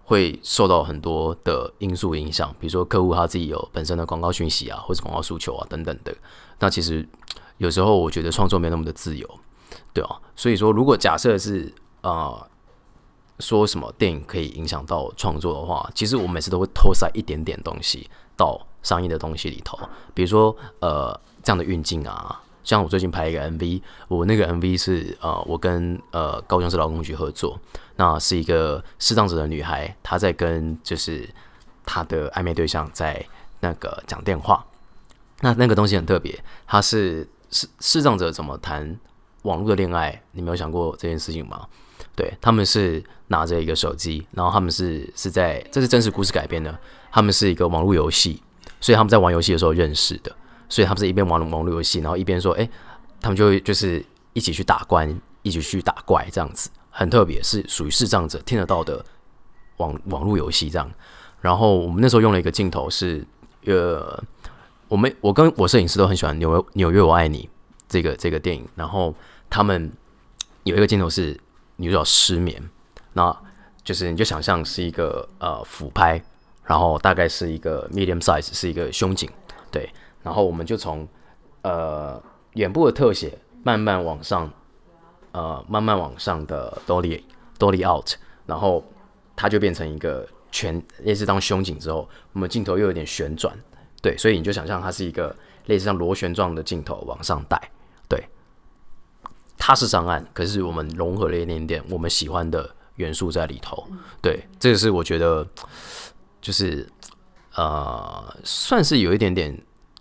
[0.04, 6.14] 会受到很多的因素影响，比如说客户他自己有本身的广告讯息啊，或者广告诉求啊等等的。
[6.58, 7.08] 那其实
[7.56, 9.26] 有时候我觉得创作没那么的自由，
[9.94, 10.20] 对啊。
[10.36, 11.72] 所以说，如果假设是
[12.02, 12.46] 啊、
[13.42, 19.76] 说什么电影可以影响到创作的话，其实我每次都会偷塞一点点东西到商业的东西里头，
[20.14, 22.40] 比如说呃这样的运镜啊。
[22.64, 27.58] 像我最近拍一个 MV，我那个 MV 是呃，我跟呃高雄市劳工局合作，
[27.96, 31.28] 那是一个视障者的女孩，她在跟就是
[31.84, 33.20] 她的暧昧对象在
[33.58, 34.64] 那个讲电话，
[35.40, 38.96] 那那个东西很特别，她是视视障者怎么谈
[39.42, 40.22] 网络的恋爱？
[40.30, 41.66] 你没有想过这件事情吗？
[42.14, 46.78] 对，他们是拿着一个手机，然后他们是是在这是真实故事改编的，
[47.10, 48.42] 他们是一个网络游戏，
[48.80, 50.30] 所以他们在玩游戏的时候认识的。
[50.68, 52.66] 所以他们是一边玩网络游戏，然后一边说：“哎、
[53.20, 54.02] 他们就会就是
[54.32, 59.04] 一起去打关，一起去打怪，这样子很特别，是属于视障者听得到的
[59.76, 60.90] 网网络游戏这样。
[61.42, 63.22] 然后我们那时候用了一个镜头是，
[63.66, 64.18] 呃，
[64.88, 67.42] 我们我跟我摄影师都很喜欢《纽约纽约我爱你》
[67.86, 68.66] 这个这个电影。
[68.74, 69.14] 然后
[69.50, 69.92] 他们
[70.64, 71.38] 有一个镜头是
[71.82, 72.62] 女主角失眠，
[73.12, 73.36] 那
[73.82, 76.22] 就是你就想象是一个呃俯拍，
[76.64, 79.28] 然后大概是一个 medium size，是一个胸景，
[79.70, 79.90] 对。”
[80.22, 81.06] 然后我们就从
[81.62, 82.22] 呃
[82.54, 84.48] 眼部的特写慢慢往上，
[85.32, 87.20] 呃慢慢往上的 dolly
[87.58, 88.12] dolly out，
[88.46, 88.84] 然后
[89.34, 93.52] 它就变成一个全类似当胸景之后，我们镜头又有点旋转，
[94.00, 95.34] 对，所以你就想象它是一个
[95.66, 97.60] 类似像螺旋状的镜头往上带，
[99.58, 103.86] 它是上岸，可是我们融合了一点点我们喜欢的元素在里头，
[104.20, 105.46] 对，这个是我觉得
[106.40, 106.88] 就是
[107.54, 109.58] 呃算是有一点点。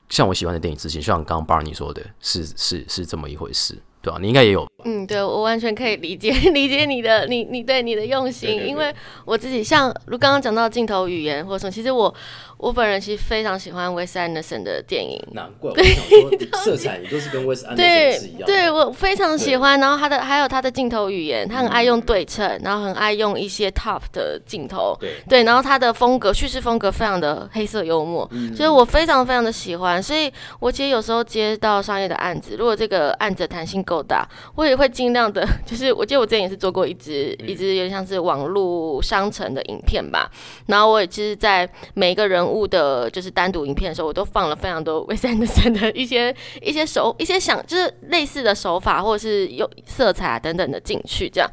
[0.09, 4.19] 像我喜欢的电影之前，像刚刚 Barney 说的是，是是这么一回事，对吧？
[4.19, 4.69] 你应该也有。
[4.83, 8.93] 嗯，对，我完全可以理解 理解你的你你对你的用心，因为
[9.23, 12.13] 我自己像如刚刚讲到镜头语言或者什么，其实我
[12.61, 16.31] 我本人其实非常喜欢 Wes Anderson 的电影，难怪我想说
[16.63, 18.45] 色彩也都是跟 Wes Anderson 是一样的。
[18.45, 19.79] 对，对我非常喜欢。
[19.79, 25.43] 然后他的还有他的镜头语言，他很爱用对称，然后很爱用一些 top 的镜头，对对。
[25.43, 30.01] 然后他的风格叙事风格非常的黑色幽默，嗯，所以我非常非常的喜欢。
[30.01, 35.41] 所以我其实有时候接到商业的案子，如果这个案子弹性够大，我也会尽量的。
[35.65, 40.29] 就是我记得我之前也是做过一支一支有点像是网络商城的影片吧，
[40.67, 51.49] 然后我也其实，在每一个人物的，就是单独影片的时候，我都放了非常多 Wes Anderson 的一些一些手一些想就是类似的手法或者是用色彩啊等等的进去，这样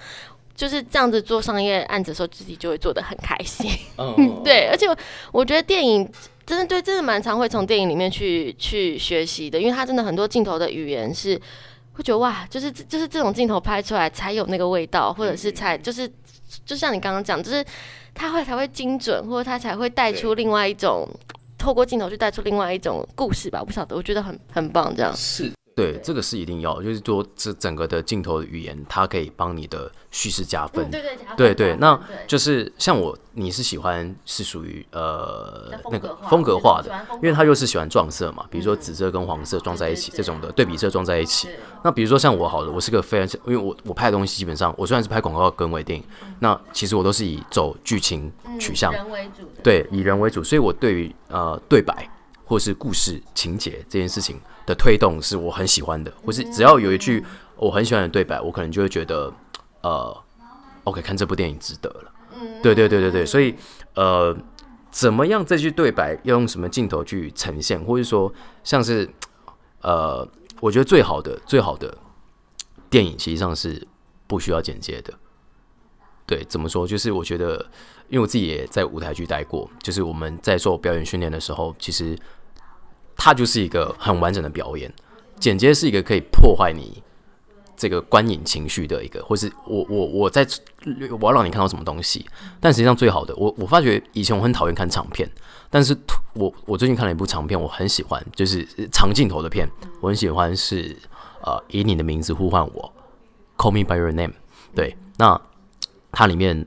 [0.55, 3.71] 就是这样子做商业案子的时候，自己就会做的很开心。
[3.97, 4.17] 嗯、oh.
[4.45, 4.87] 对，而且
[5.33, 6.11] 我觉得电影
[6.45, 11.41] 真的对，真的蛮常会从电影里面去去学习的，因为它真的很多镜头的语言是。
[11.99, 16.09] 会觉得哇，就是就是这种镜头拍出来才有那个味道，或者是才就是，
[16.65, 17.65] 就像你刚刚讲，就是
[18.15, 21.09] 它会才会精准，或者它才会带出另外一种，
[21.59, 23.59] 透过镜头去带出另外一种故事吧。
[23.59, 25.53] 我不晓得，我觉得很很棒，这样是。
[25.79, 30.85] 对，这个是一定要，就是说这整个的镜头的语言，它可以帮你的叙事加分。
[30.89, 41.49] 嗯、对对对，对对，那就是像我，你是喜欢是属于呃那个风格化的，因为他又是喜欢撞色嘛，比如说紫色跟黄色撞在一起，这种的对比色撞在一起。
[41.85, 46.05] 那比如说像我好了，我是个非常，因为我我拍的东西基本上，我虽然是拍广告跟微电影，
[46.41, 52.11] 那其实我都是以走剧情取向为主，对，以人为主，所以我对于呃对白
[52.45, 57.25] 或是故事情节这件事情的推动是我很喜欢的，或是只要有一句
[57.57, 59.33] 我很喜欢的对白，我可能就会觉得，
[59.81, 60.14] 呃
[60.85, 62.12] ，OK，看这部电影值得了。
[62.35, 63.55] 嗯，对对对对对，所以
[63.95, 64.37] 呃，
[64.91, 68.31] 怎么样这句对白要用什么镜头去呈现，或者说
[68.62, 69.09] 像是
[69.81, 70.29] 呃，
[70.61, 71.97] 我觉得最好的最好的
[72.91, 73.89] 电影，实际上是
[74.27, 75.14] 不需要剪接的。
[76.27, 76.87] 对，怎么说？
[76.87, 77.55] 就是我觉得，
[78.09, 82.14] 因为我自己也在舞台剧待过，就是我们在做表演训练的时候，其实
[83.19, 84.91] 它就是一个很完整的表演。
[85.39, 87.03] 剪接是一个可以破坏你
[87.77, 90.45] 这个观影情绪的一个，或是我我我在
[91.21, 92.27] 我要让你看到什么东西。
[92.59, 95.31] 但实际上最好的，我我发觉以前我很讨厌看长片，
[95.71, 95.97] 但是
[96.33, 99.69] 我我最近看了一部长片，我很喜欢，就是长镜头的片，
[100.01, 100.97] 我很喜欢是
[101.43, 102.93] 呃以你的名字呼唤我
[103.57, 104.33] ，Call me by your name。
[104.75, 105.41] 对，那
[106.11, 106.66] 它里面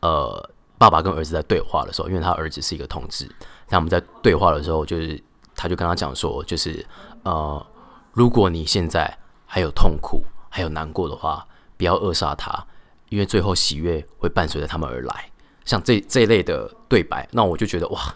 [0.00, 0.48] 呃
[0.78, 3.28] 爸爸跟儿子在对话的时候，因为他儿子是一个同志，
[3.66, 5.20] 他们在对话的时候，就是
[5.62, 6.84] 他就跟他讲说，就是
[7.22, 7.66] 呃。
[8.14, 11.46] 如果你现在还有痛苦、还有难过的话，
[11.78, 12.62] 不要扼杀它，
[13.08, 15.30] 因为最后喜悦会伴随着他们而来。
[15.64, 18.14] 像这这一类的对白，那我就觉得哇，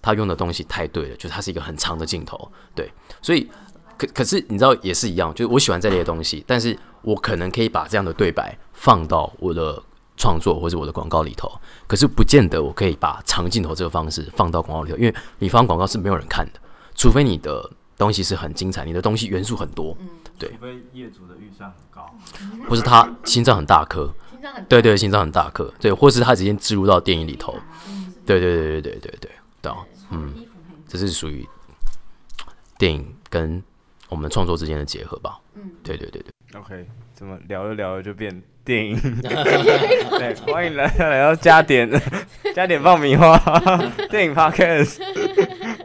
[0.00, 2.90] 他用的东西太对了，就是它是一个很长的镜头，对。
[3.20, 3.46] 所以
[3.98, 9.78] 可可是你知道也是一样，就是我喜欢这类的东西，但是我可能可以把这样的对白放到我的
[10.16, 11.52] 创作或者我的广告里头，
[11.86, 16.60] 可是不见得我可以把长镜头这个方式放到广告里头，因为你放广告是没有人看的，
[16.94, 17.70] 除非你的。
[17.96, 20.48] 东西是很精彩，你的东西元素很多，嗯、对。
[20.50, 22.12] 除非业主的预算很高，
[22.68, 24.12] 或是他心脏很大颗，
[24.68, 27.56] 对，对对，心脏很大颗，对，或是他直接植入到电影里头，
[28.26, 29.30] 对对对对对对对
[29.62, 29.72] 对，
[30.10, 30.34] 嗯，
[30.88, 31.48] 这是属于
[32.78, 33.62] 电影跟
[34.08, 36.60] 我们创作之间的结合吧，嗯，对对对对。
[36.60, 36.84] OK，
[37.14, 38.96] 怎么聊着聊着就变电影？
[39.22, 41.88] 对，欢迎来来到加点
[42.56, 43.38] 加点爆米花
[44.10, 44.98] 电影 Podcast。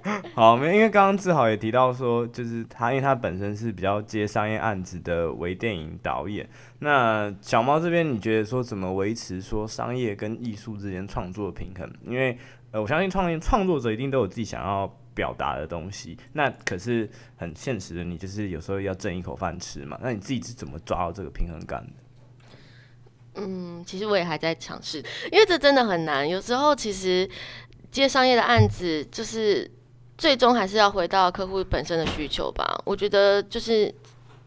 [0.33, 6.47] 好，因为刚刚志豪也提到说，就是他，因为他本身是比较接商业案子的微电影导演。
[6.79, 11.91] 那小猫这边，你觉得说怎么维持说商业跟艺术之间创作平衡？
[12.05, 12.37] 因为
[12.71, 16.17] 呃，我相信创业创作者一定都有自己想要表达的东西。
[16.33, 19.99] 那可是很现实的，你就是有时候要挣一口饭吃嘛。
[20.01, 23.41] 那你自己是怎么抓到这个平衡感的？
[23.41, 24.99] 嗯，其实我也还在尝试，
[25.31, 26.27] 因为这真的很难。
[26.27, 27.29] 有时候其实
[27.91, 29.69] 接商业的案子就是。
[30.19, 32.79] 最终还是要回到客户本身的需求吧。
[32.83, 33.91] 我觉得就是，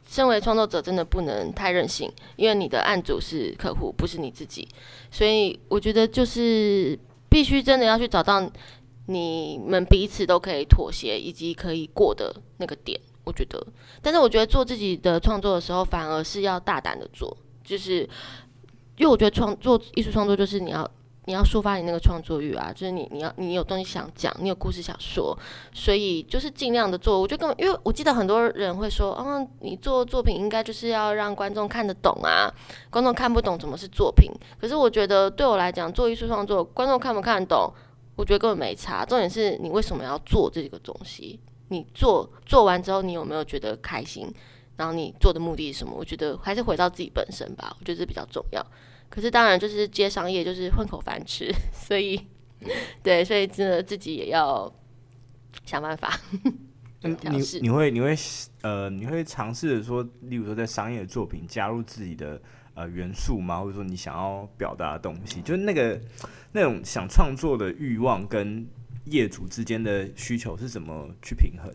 [0.06, 4.68] 身为创作者真的不能太任性，因为你的案主是客户，不是你自己。
[5.10, 6.96] 所以我觉得就是
[7.30, 8.46] 必须真的要去找到
[9.06, 13.00] 你们彼此都可以妥协以及可以过的那个点。
[13.24, 13.66] 我觉得，
[14.02, 18.00] 但是我觉得做自己的创作的时候，反而是要大胆的做，就是
[18.98, 20.88] 因为我觉得创作艺术创作就是你要。
[21.26, 25.38] 你要抒发你那个创作欲啊，就是你你要你有东西想讲，你有故事想说，
[25.72, 27.20] 所以就是尽量的做。
[27.20, 32.52] 我觉得根本，因为我记得很多人会说，嗯，你做作品应该就是要让观众看得懂啊，
[32.90, 34.30] 观众看不懂怎么是作品？
[34.60, 37.72] 可是我觉得对我来讲，做艺术创作，观众看不看得懂，
[38.16, 39.04] 我觉得根本没差。
[39.04, 41.38] 重点是你为什么要做这个东西？
[41.68, 44.26] 你做做完之后，你有没有觉得开心？
[44.76, 45.94] 然后你做的目的是什么？
[45.96, 48.66] 我觉得还是回到自己本身吧，我觉得这比较重要。
[49.14, 52.18] 可是当然就是接商业就是混口饭吃， 所以
[53.04, 54.72] 对，所以真的自己也要
[55.66, 56.18] 想办法。
[57.04, 58.16] 嗯，你你会你会
[58.62, 62.40] 呃你会尝试着说，例如说在商业的作品加入自己的
[62.72, 63.60] 呃元素吗？
[63.60, 66.00] 或者说你想要表达的东西，就是那个
[66.52, 68.66] 那种想创作的欲望跟
[69.04, 71.70] 业主之间的需求是怎么去平衡？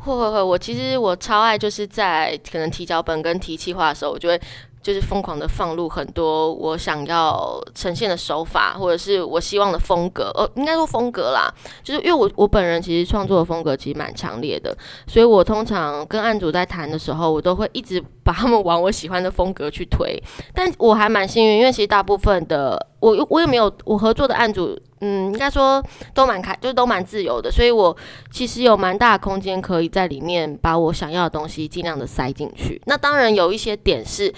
[0.00, 4.40] 会会会，我其实我超爱就是在可能提脚本跟提企划的时候，我就会。
[4.82, 11.52] 就是疯狂的放入很多我想要呈现的手法，或者是我希望的风格，呃，应该说风格啦。
[11.82, 14.76] 就是因为我我本人其实创作的风格其实蛮强烈的，
[15.06, 20.22] 所以我通常跟案主在谈的时候，我都会一直把他们往我喜欢的风格去推。
[20.54, 25.82] 但我还蛮幸运，因为其实大部分的我我也没有我合作的案主，嗯，应该说
[26.14, 27.94] 都蛮开，就是都蛮自由的，所以我
[28.30, 32.80] 其实有蛮大的空间可以在里面把我想要的东西尽量的塞进去。
[32.86, 34.32] 那当然有一些点是。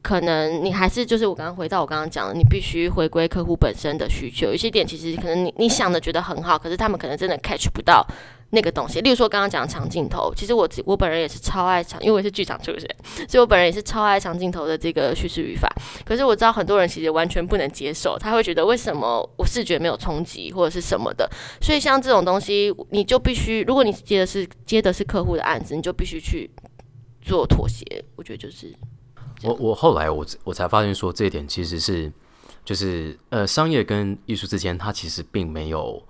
[0.00, 4.46] 可能你还是就是我刚刚回到我刚刚讲的，你必须回归客户本身的需求。
[4.46, 8.06] 有些点其实可能你你想的觉得很好，可是他们可能真的 catch 不到
[8.50, 9.00] 那个东西。
[9.00, 12.88] 例如说刚刚讲的长镜头，其实我我本人也是超爱长，因为我是剧场出身，
[13.28, 15.68] 所以我本人也是超爱长镜头的这个叙事语法。
[16.06, 21.28] 可是我知道很多人其实完全不能接受，他会觉得为什么我视觉没有冲击或者是什么的。
[21.60, 26.48] 所以像这种东西，你就必须，如果你接的是接的是客户的案子，你就必须去
[27.20, 27.84] 做妥协。
[28.14, 28.72] 我觉得就是。
[29.42, 32.12] 我我后来我我才发现说，这一点其实是
[32.64, 36.02] 就是呃商业跟艺术之间，它其实并没有，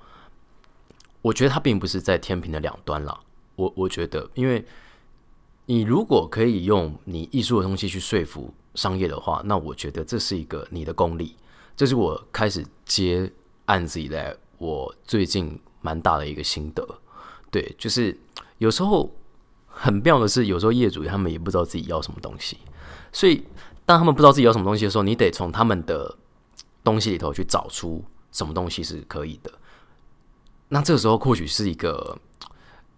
[1.23, 3.21] 我觉得它并不是在天平的两端啦。
[3.57, 4.65] 我我觉得，因为
[5.67, 11.37] 你如果可以用你艺术的东西去说服商业的话，那我觉得这是一个你的功力。
[11.77, 13.31] 这是我开始接
[13.67, 16.87] 案子以来，我最近蛮大的一个心得。
[17.51, 18.17] 对，就是
[18.59, 19.15] 有时候
[19.67, 22.59] 很妙的是，有时候业主他们也不知道自己要什么东西，
[23.13, 23.45] 所以
[23.85, 26.17] 当他们不知道自己要什么东西的时候，你得从他们的
[26.83, 29.53] 东西里头去找出什么东西是可以的。
[30.69, 32.19] 那这个时候或许是一个。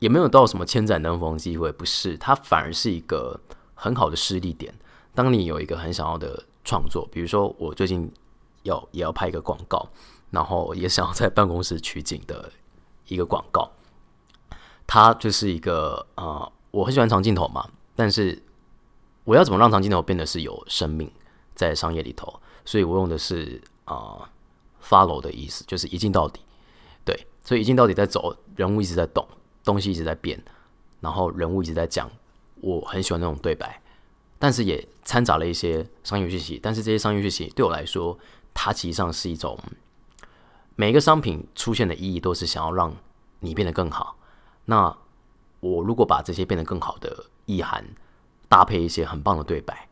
[0.01, 3.39] 也没有到什么千载难逢的机会，不是，它反而是一个
[3.75, 4.75] 很好的失力点。
[5.15, 8.11] 当你有一个很想要的创作，比如说我最近
[8.63, 9.87] 要也要拍一个广告，
[10.31, 12.51] 然后也想要在办公室取景的
[13.09, 13.71] 一个广告，
[14.87, 18.43] 它就是一个啊、呃，我很喜欢长镜头嘛，但是
[19.31, 21.09] 我要怎么让长镜头变得是有生命
[21.55, 22.41] 在商业里头？
[22.65, 24.29] 所以我用的是啊、
[24.83, 26.41] follow 的意思，就是一镜到底。
[27.05, 29.25] 对，所以一镜到底在走，人物一直在动。
[29.63, 30.43] 东西一直在变，
[30.99, 32.11] 然后人物一直在讲，
[32.57, 33.81] 我很喜欢那种对白，
[34.37, 36.59] 但是也掺杂了一些商业讯息。
[36.61, 38.19] 但是这些商业讯息对我来说，
[38.53, 39.57] 它其实上是一种
[40.75, 42.93] 每一个商品出现的意义都是想要让
[43.39, 44.17] 你变得更好。
[44.65, 44.97] 那
[45.61, 47.85] 我如果把这些变得更好的意涵
[48.51, 49.89] 搭配一些很棒的对白，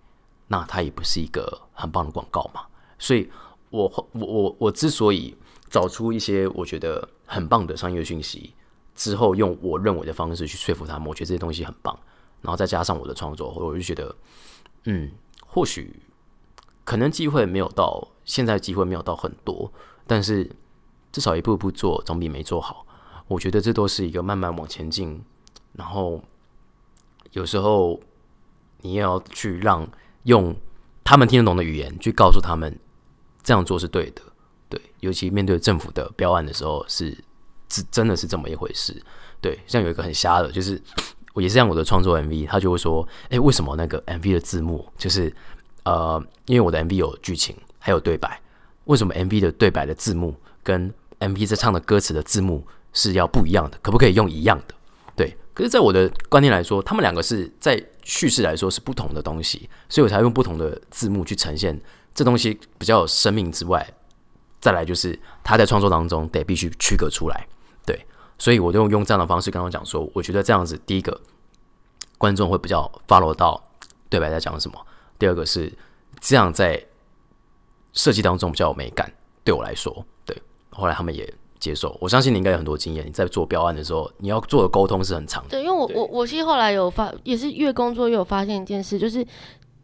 [0.48, 2.66] 那它也不是一个很棒的广告嘛。
[2.98, 3.30] 所以
[3.70, 5.34] 我我我我之所以
[5.70, 8.52] 找出一些我觉得很棒的商业讯息。
[8.94, 11.96] 之后用我认为的方式去说服他们，我觉得这些东西很棒，
[12.42, 14.12] 然后再加上我的创作，我就觉得，
[14.86, 15.12] 嗯，
[15.46, 16.02] 或许
[16.82, 19.72] 可能机会没有到现在，机会没有到很多，
[20.04, 20.50] 但是
[21.12, 22.84] 至少一步一步做总比没做好。
[23.28, 25.24] 我觉得这都是一个慢慢往前进，
[25.74, 26.20] 然后
[27.30, 28.00] 有时候
[28.82, 29.88] 你也要去让
[30.24, 30.54] 用
[31.04, 32.78] 他们听得懂的语言去告诉他们
[33.42, 34.22] 这样做是对的，
[34.68, 37.16] 对，尤其面对政府的标案的时候是。
[37.70, 38.96] 是真的是这么一回事，
[39.42, 40.80] 对，像有一个很瞎的，就是
[41.34, 45.30] 我也是像我的创作 MV，他就会说，哎、为什么那个 MV 的字幕就是
[45.82, 48.40] 呃，因为我的 MV 有剧情还有对白，
[48.86, 53.78] 为什么 MV 的对白的字幕跟 MV 在唱的歌词的字幕是要不一样的？
[53.82, 54.74] 可不可以用一样的？
[55.14, 57.76] 对，可是，在我的观念来说，他们两个是在
[58.08, 61.78] 叙事来说是不同的东西，所以我才用不同的字幕去呈现
[62.14, 63.86] 这东西比较有生命之外，
[64.60, 67.46] 再来就是他在创作当中得必须区隔出来。
[67.84, 68.06] 对，
[68.38, 71.20] 所以我就用这样的方式跟他讲说，我觉得这样子，第一个
[72.16, 73.62] 观众会比较 follow 到
[74.08, 74.80] 对白在讲什么；
[75.18, 75.70] 第二个是
[76.18, 76.82] 这样在
[77.92, 79.12] 设计当中比较有美感。
[79.44, 80.34] 对我来说，对，
[80.70, 81.96] 后来他们也接受。
[82.00, 85.50] 我相信你应该有很多经验，你在做标案的时候，你要做的沟通是很长的。
[85.50, 89.26] 对，因为我我我其实后来有发，也是越工作越有发现一件事，就是。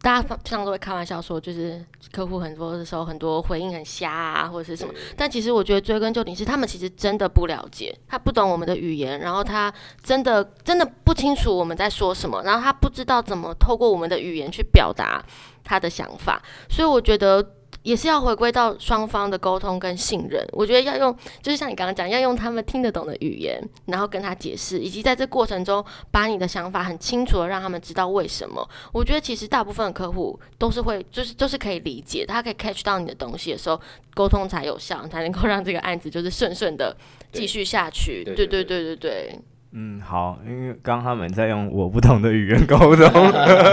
[0.01, 4.93] 大家经常都会开玩笑说，就是客户很多的时候很多回应很瞎啊，或者是什么。
[5.17, 9.73] 但其实我觉得追根究底是他们其实真的不了解，他不懂我们的语言，然后他
[10.03, 15.25] 真的真的不清楚我们在说什么，然后他不知道怎么透过我们的语言去表达
[15.63, 16.39] 他的想法。
[16.69, 17.43] 所以我觉得。
[17.85, 28.67] 也是要回归到双方的沟通跟信任，我觉得要用，就是像你刚刚讲，要用他们听得懂的语言，然后跟他解释，以及在这过程中把你的想法很清楚的让他们知道为什么。
[28.91, 33.79] 我觉得其实大部分的客户都是会，就是就是可以理解，他可以 catch 到你的东西的时候，
[34.15, 36.97] 沟通才有效，才能够让这个案子就是顺顺的
[37.31, 38.23] 继续下去。
[38.23, 39.39] 对对对对对对。
[39.77, 43.07] 嗯，好，因为刚刚他们在用我不同的语言沟通，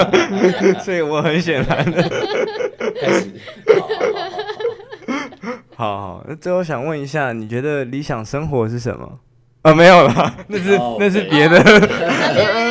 [0.83, 2.03] 所以我很显然的
[3.01, 3.31] 开始。
[5.77, 9.21] 好好，那最后想问一下，你觉得理想生活是什么？
[9.63, 11.57] 啊，没有了， 那是那是别的。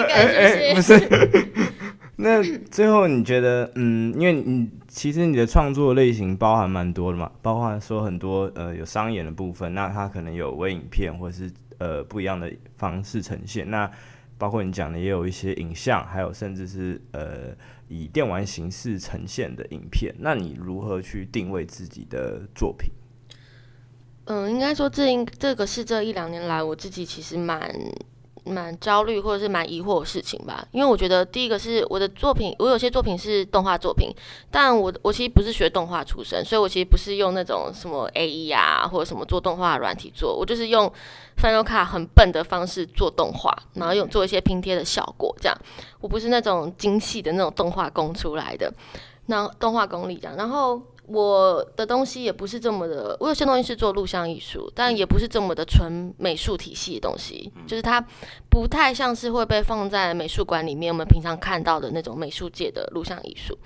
[0.09, 0.99] 哎哎，不是。
[2.17, 11.49] 那最后你觉得，嗯，因为你其实你的创作类型包含蛮多的嘛，包括说很多呃有商演的部分，那它可能有微影片或是。
[11.81, 13.67] 呃，不一样的方式呈现。
[13.71, 13.91] 那
[14.37, 17.55] 包括你讲的，也有一些影像，还有甚至是呃
[17.87, 20.13] 以电玩形式呈现的影片。
[20.19, 22.91] 那你如何去定位自己的作品？
[24.25, 27.59] 嗯，应该说这应这个是这一两年来我自己其实蛮。
[28.43, 34.09] 蛮焦虑或者是蛮疑惑的事情吧，因为我觉得第一个是我的作品，我有些作品是动画作品，
[34.49, 40.91] 但我我其实不是学动画出身，所以我其实不是用那种什么 AE 啊或者什么做动画软体做，我就是用
[41.37, 45.57] Final Cut 很笨的方式做动画，然后用做一些拼贴的效果，这样，
[45.99, 48.73] 我不是那种精细的那种动画工出来的，
[49.27, 50.81] 那动画功力这样，然后。
[51.11, 58.03] 我的东西也不是这么的，我有些东西是做录像艺术，但也不是这么的纯美术体系的东西，就是它
[58.49, 63.57] 不太像是会被放在美术馆里面我们平常看到的那种美术界的录像艺术。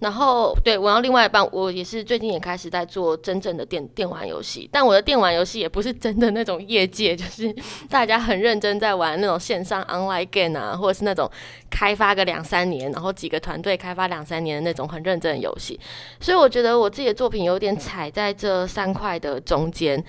[0.00, 7.52] 然后对，我要另外一半，我也是最近也开始在做真正的电电玩游戏，但我的电玩游戏也不是真的那种业界，就是
[7.90, 11.28] 大家很认真在玩那种线上 online game 啊，或者是那种
[11.68, 15.78] 开发个两三年，然后几个团队开发两三年的那种很认真的游戏。
[16.20, 20.02] 所以我觉得我自己的作品有点踩在这三块的中间，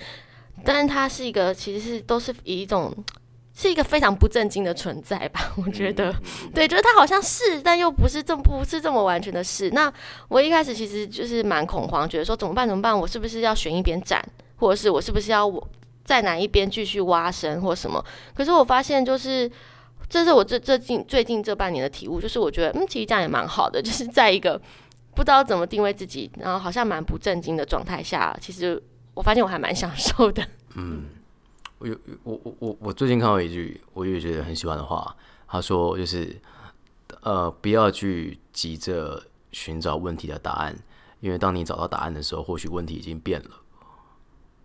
[0.64, 2.94] 但是它是一个其实是都是以一种。
[3.60, 6.14] 是一个非常不正经的存在吧， 我觉得，
[6.54, 9.68] 对，就是他好像是，但又不是这不是这么完全的是。
[9.72, 9.92] 那
[10.28, 14.24] 我一开始其实就是蛮恐慌，觉得说怎么办怎么办，我是不是要选一边站，
[14.56, 15.68] 或者是我是不是要我
[16.06, 18.02] 在哪一边继续挖深或什么？
[18.34, 19.50] 可是我发现就是，
[20.08, 24.58] 这是我这这近最近这半年的体悟，就是我觉得嗯，其实这样也蛮好的，就是在一个
[25.14, 28.82] 不知道怎么定位自己，然后好像蛮不正经的状态下，其实
[29.12, 30.42] 我发现我还蛮享受的，
[30.76, 31.04] 嗯。
[31.80, 35.16] 我有我我我我最近看到一句我也觉得很喜欢的话，
[35.48, 36.38] 他说就是
[37.22, 40.78] 呃不要去急着寻找问题的答案，
[41.20, 43.50] 因为当你找到答案的时候，或许问题已经变了。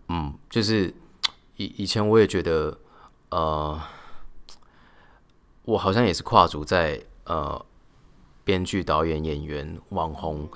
[0.08, 0.92] 嗯，就是
[1.56, 2.78] 以以前我也觉得
[3.30, 3.80] 呃
[5.64, 7.64] 我好像也是跨足在呃
[8.44, 10.46] 编剧、导演、演员、网红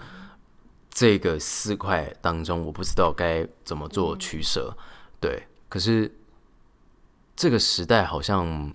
[0.91, 4.77] 这个四块当中，我不知道该怎么做取舍。
[5.19, 6.15] 对，可是。
[7.41, 8.71] 这个时代好像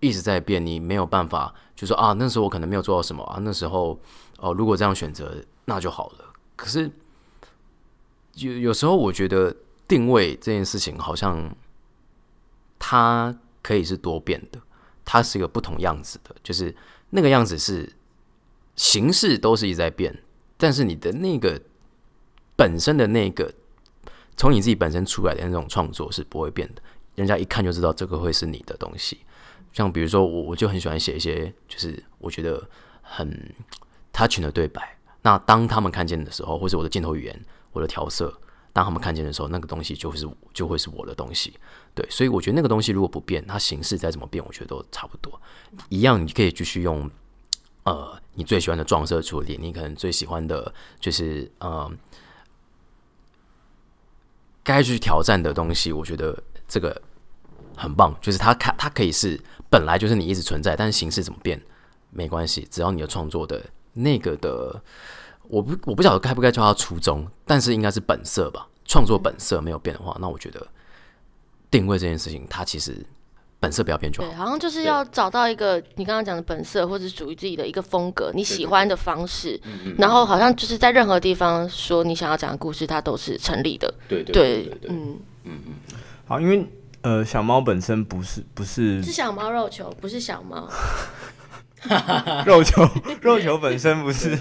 [0.00, 4.00] 一直在变，你没有办法就说啊，那时候我可能没有做到什么啊，那时候
[4.38, 5.36] 哦，如果这样选择
[5.66, 6.32] 那就好了。
[6.56, 6.90] 可是
[8.36, 9.54] 有有时候我觉得
[9.86, 11.54] 定位这件事情好像
[12.78, 14.58] 它可以是多变的，
[15.04, 16.74] 它是一个不同样子的，就是
[17.10, 17.92] 那个样子是
[18.74, 20.22] 形式都是一直在变，
[20.56, 21.60] 但是你的那个
[22.56, 23.52] 本身的那个。
[24.36, 26.82] 从你自己本身出来的那种创作是不会变的，
[27.14, 29.20] 人家一看就知道这个会是你的东西。
[29.72, 32.62] 像比如说我，我就很喜欢写一些，就是我觉得
[33.02, 33.54] 很
[34.12, 34.96] touch 的对白。
[35.22, 38.38] 那当他们看见的时候，或是我的镜头语言、我的调色，
[38.72, 41.54] 当他们看见的时候，那个东西就是就会是我的东西。
[41.94, 45.40] 对，所以我觉得那个东西如果不变，它形式再怎么变，我觉得都差不多
[45.88, 46.24] 一样。
[46.26, 47.10] 你可以继续用
[47.84, 51.90] 呃你最喜欢的撞色处理，你可能最喜欢的就是呃。
[54.66, 56.36] 该去挑战的东西，我觉得
[56.66, 57.00] 这个
[57.76, 58.12] 很棒。
[58.20, 59.40] 就是它，看它可以是
[59.70, 61.58] 本来就是你一直存在，但是形式怎么变
[62.10, 64.82] 没关系，只要你的创作的那个的，
[65.44, 68.68] 我不我不晓得该不该叫它初衷，但是应该是本色吧。
[68.84, 70.66] 创作本色没有变的话，那我觉得
[71.70, 73.06] 定位这件事情，它其实。
[73.58, 74.28] 本色不要变就好。
[74.28, 79.58] 对，好像就是要找到一个你刚刚讲的本色，或者属于自己的一个风格，你喜欢的方式。
[79.96, 83.92] 然后好像就是在任何地方说你想要讲的故事，它都是成立的。
[84.06, 85.74] 对对对对，嗯嗯嗯。
[86.26, 86.66] 好，因为
[87.00, 90.68] 呃，小猫本身不是不是是小猫肉球，不是小猫。
[92.44, 92.86] 肉球
[93.22, 94.36] 肉球本身不是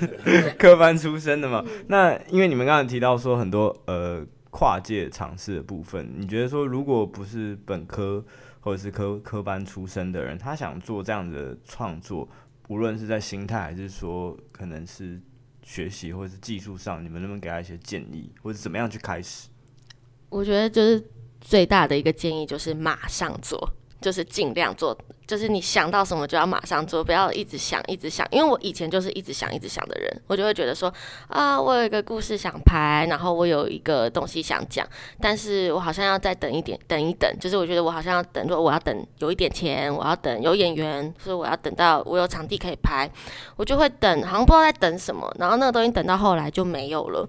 [0.58, 1.64] 科班出身的嘛？
[1.88, 8.24] 那因为你们刚才提到说很多呃跨界尝试的部分，你觉得说如果不是本科？
[8.66, 12.28] 或者是科科班出身的人，他想做这样的创作，
[12.68, 15.22] 无论是在心态还是说可能是
[15.62, 19.50] 学习或者是技术上，你们能不能给他一些建议，或者怎么样去开始？
[20.30, 21.08] 我觉得就是
[21.40, 23.72] 最大的一个建议就是马上做。
[24.06, 24.96] 就是尽量做，
[25.26, 28.24] 就是你想到什么就要马上做，不要一直想，一直想。
[28.30, 30.94] 因为我以前就是一直想，一直想的人，我就会觉得说
[31.28, 34.88] 啊，我有一个故事想拍，然后我有一个东西想讲，
[35.20, 37.28] 但是我好像要再等一点，等一等。
[37.40, 43.10] 就是我觉得我好像要等，说我要等有一点钱，我要等有演员，所以我要等到我有场地可以拍，
[43.56, 45.36] 我就会等，好像不知道在等什么。
[45.40, 47.28] 然后那个东西等到后来就没有了。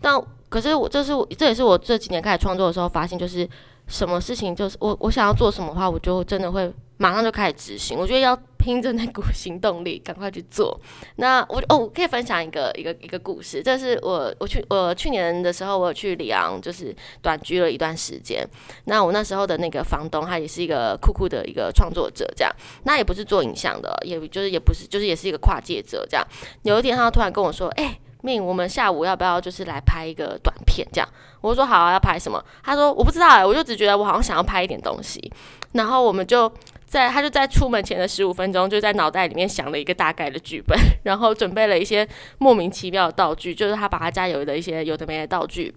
[0.00, 3.48] 但可是我这是我这也是我这几年开始创作的时候发现，就是。
[3.86, 7.98] 什么事情就是我我想要做什么话，我就真的会马上就开始执行。
[7.98, 10.78] 我觉得要拼着那股行动力，赶快去做。
[11.16, 13.62] 那我哦，我可以分享一个一个一个故事。
[13.62, 18.44] 这是我我去我去年的时候，我去里昂，就是短居了一段时间。
[18.86, 22.52] 那我那时候的那个房东，他也是一个酷酷的一个创作者，这样。
[22.84, 26.26] 那也不是做影像的，也就是也不是，就是也是一个跨界者，这样。
[26.62, 30.86] 有一天，他突然跟我说：“哎、”命，我们下午要不要就是来拍一个短片？
[30.92, 31.08] 这样，
[31.40, 32.44] 我说好啊，要拍什么？
[32.64, 35.32] 他说我不知道哎，我就只觉得我好像想要拍一点东西。
[35.72, 36.50] 然后我们就
[36.86, 42.06] 在他就在出门前的十五分钟，就在脑袋里面想了一个大概的剧本， 然后准备了一些
[42.38, 45.72] 莫名其妙的道具，就是他把他家有的一些有的没的道具。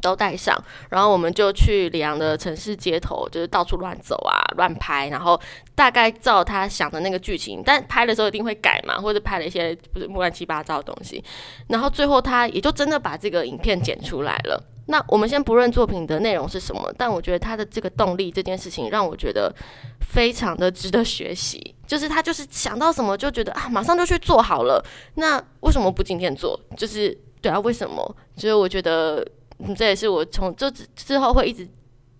[0.00, 0.56] 都带上，
[0.90, 5.40] 然后我们就去里昂的城市街头，就是到处乱走啊，乱拍，然后
[5.74, 11.22] 大概照他想的那个剧情，但拍的时候一定会改嘛，或者拍了一些不是乱七八糟的东西，
[11.68, 14.62] 然后最后他也就真的把这个影片剪出来了。
[14.90, 19.54] 那我们先不论作品的内容是什么，但我觉得他的这个动力这件事情让我觉得
[20.00, 21.74] 非常的值得学习。
[21.86, 24.82] 就是他就是想到什么就觉得啊，马上就去做好了。
[25.16, 26.58] 那为什么不今天做？
[26.74, 28.16] 就是对啊，为什么？
[28.36, 29.22] 所以我觉得，
[29.58, 31.68] 嗯，这也是我从这之后会一直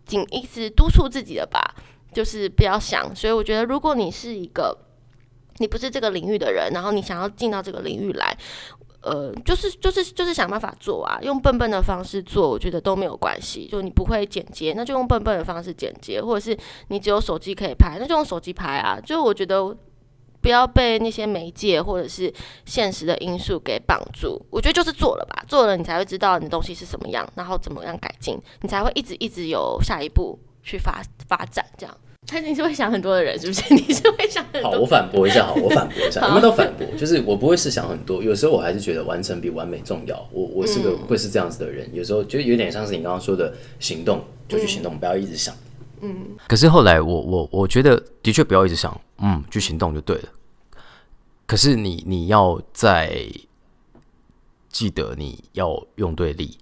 [0.05, 1.75] 紧一直督促自己的吧，
[2.13, 3.15] 就是不要想。
[3.15, 4.77] 所以我觉得，如果你是一个
[5.59, 8.37] 你不是这个领域的人，然后你想要进到这个领域来。
[9.01, 13.69] 呃，就是就是就是想办法做啊，用笨笨的方式做，我觉得都没有关系。
[13.71, 16.59] 就你不会剪接，那就用笨笨的方式剪接，或者是
[16.89, 18.99] 你只有手机可以拍，那就用手机拍啊。
[19.01, 19.75] 就我觉得
[20.41, 22.33] 不要被那些媒介或者是
[22.65, 24.41] 现实的因素给绑住。
[24.51, 31.97] 我觉得就是做了吧，做了你才会知道你的东西是什么样，然后怎么样改进，你才会一直一直有下一步去发发展这样。
[32.27, 33.63] 他你是会想很多的人，是不是？
[33.75, 34.73] 你是会想很多。
[34.73, 36.21] 好，我反驳一下，好，我反驳一下。
[36.29, 40.29] 你们都反驳，就是我不会是想很多，有时候我还是觉得完成比完美重要。
[40.31, 45.55] 我我是个会是这样子的人，有时候就有点像是你刚刚说的行动，就去行动，不要一直想。
[46.03, 46.37] 嗯。
[46.49, 50.29] 可是后来我我我觉得的确不要一直想，嗯，去行动就对了。
[51.47, 53.27] 可是你你要在
[54.69, 56.59] 记得你要用对力。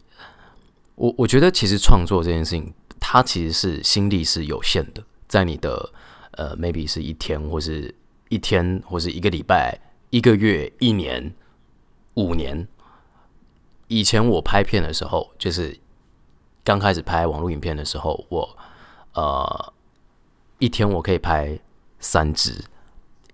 [0.95, 5.03] 我我觉得其实创作这件事情，它其实是心力是有限的。
[5.29, 5.93] 在你的
[6.31, 7.95] 呃，maybe 是一天，或是
[8.29, 9.79] 一天，或是一个礼拜、
[10.11, 11.35] 一个月、一年、
[12.15, 12.67] 五年。
[13.89, 15.79] 以前我拍片的时候，就是
[16.65, 18.57] 刚开始拍网络影片的时候，我
[19.17, 19.73] 呃
[20.61, 21.59] 一天我可以拍
[21.99, 22.65] 三支，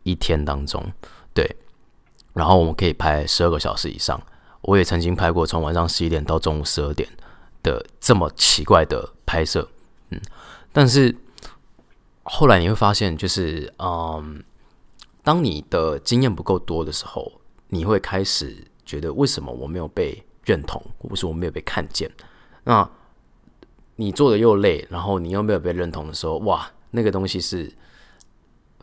[0.03, 0.83] 一天当中
[1.35, 1.57] 对，
[2.33, 4.19] 然后我们可以拍十二个小时以上。
[4.63, 7.07] 我也曾经拍过从晚上十一点到中午十二点
[7.63, 9.69] 的这么奇怪的拍摄，
[10.09, 10.19] 嗯，
[10.73, 11.15] 但是。
[12.25, 14.45] 后来你会发现，就是嗯，
[15.25, 22.09] 当你的经验不够多的时候，你会开始觉得为什么我没有被认同，或是我没有被看见？
[22.63, 22.89] 那
[23.97, 27.73] 你做的又累，然后你又没有被认同的时候，哇，那个东西是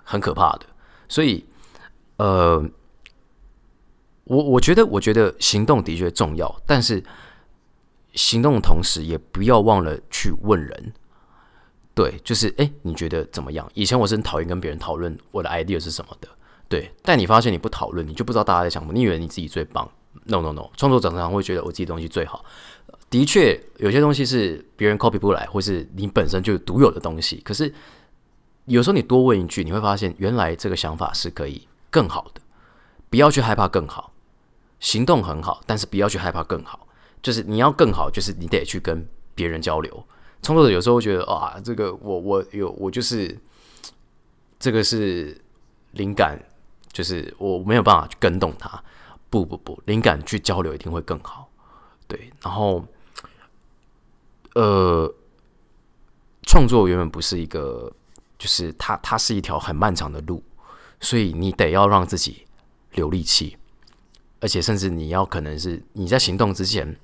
[0.03, 0.65] 很可怕的。
[1.07, 1.43] 所以，
[2.17, 2.63] 呃，
[4.25, 7.03] 我我觉得，我觉得行动的确重要，但是
[8.13, 10.93] 行动的同时，也不要忘了去问人。
[11.95, 13.69] 对，就是哎、你觉得怎么样？
[13.73, 16.29] 以前我是很讨厌跟别人讨论我的 idea 是什么的。
[16.69, 18.93] 对，但你发现你不讨论，你就不知道大家在想什么。
[18.93, 19.91] 你以为你自己最棒
[20.25, 22.45] ？No No No，创作者常常会觉得我自己东西最好。
[23.09, 27.41] 的确，有些东西是别人 copy 不来，或是你本身就独有的东西。
[27.43, 27.73] 可是
[28.65, 32.41] 有时候你多问一句，你会发现原来这个想法是可以更好的。
[33.09, 34.13] 不要去害怕更好，
[34.79, 36.87] 行动很好，但是不要去害怕更好。
[37.21, 40.05] 就是你要更好，就是你得去跟别人交流。
[40.41, 43.35] 创作者有时候觉得啊，这个我我有我就是
[44.59, 45.35] 这个是
[45.93, 46.39] 灵感，
[46.93, 48.81] 就是我没有办法去跟动它。
[49.31, 51.49] 不不不，灵感去交流一定会更好。
[52.07, 52.83] 对，然后
[54.59, 55.15] 呃，
[56.41, 57.89] 创作原本不是一个，
[58.37, 60.43] 就是它它是一条很漫长的路，
[60.99, 62.45] 所以你得要让自己
[62.91, 63.55] 留力气，
[64.41, 66.99] 而且甚至你要可能是你在行动之前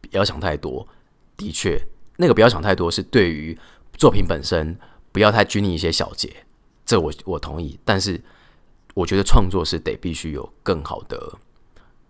[0.00, 0.88] 不要想太多。
[1.36, 1.78] 的确。
[2.16, 3.58] 那个不要想太多，是对于
[3.94, 4.78] 作品本身
[5.10, 6.46] 不要太拘泥一些小节，
[6.86, 7.78] 这我我同意。
[7.84, 8.22] 但是
[8.94, 11.38] 我觉得创作是得必须有更好的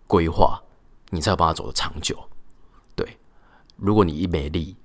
[0.07, 0.61] 规划，
[1.09, 2.29] 你才有办法走得长久。
[3.77, 4.75] 对，如果你一没力，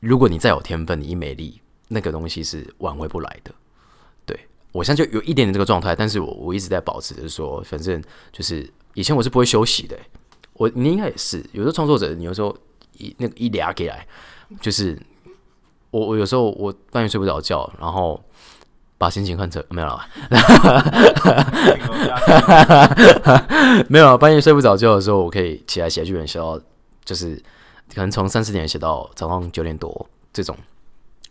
[0.00, 3.54] 如果你再有天分，你一没力，那个东西是挽回不来的。
[4.24, 4.38] 对，
[4.72, 8.02] 我现在就有一点点这个状态，但是我我一直在保持着说，反正
[8.32, 9.98] 就是以前我是不会休息的。
[10.54, 12.56] 我你应该也是，有时候创作者，你有时候。
[12.98, 14.06] 一那个一俩给来，
[14.58, 14.98] 就是
[15.90, 18.18] 我我有时候我半夜睡不着觉，然后
[18.96, 20.00] 把心情换成没有了，
[23.90, 26.58] 没有 半夜睡不着觉的时候，我可以起来写剧本，写到
[27.06, 27.42] 就是
[27.94, 30.54] 可能从三四点写到早上九点多，这种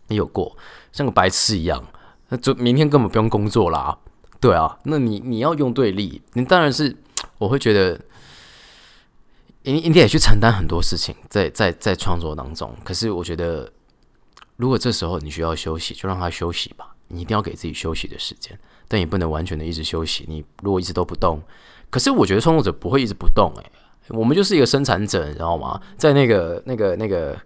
[0.08, 0.56] 也有过，
[0.90, 1.84] 像个白痴一样，
[2.30, 3.96] 那就明天根本不用工作啦，
[4.40, 6.96] 对啊，那你你要用对力，你当然是
[7.38, 8.00] 我会觉得。
[9.68, 12.72] 你你得去承担很多事情，在在在创作当中。
[12.84, 13.68] 可是我觉得，
[14.54, 16.94] 如果这时候你需要休息，就让他休息吧。
[17.08, 18.56] 你一定要给自己休息的时间，
[18.86, 20.24] 但也不能完全的一直休息。
[20.28, 21.42] 你如果一直都不动，
[21.90, 23.52] 可是我觉得创作者不会一直不动。
[23.56, 23.72] 诶，
[24.08, 25.80] 我们就是一个生产者，你知道吗？
[25.96, 27.38] 在那个那个那个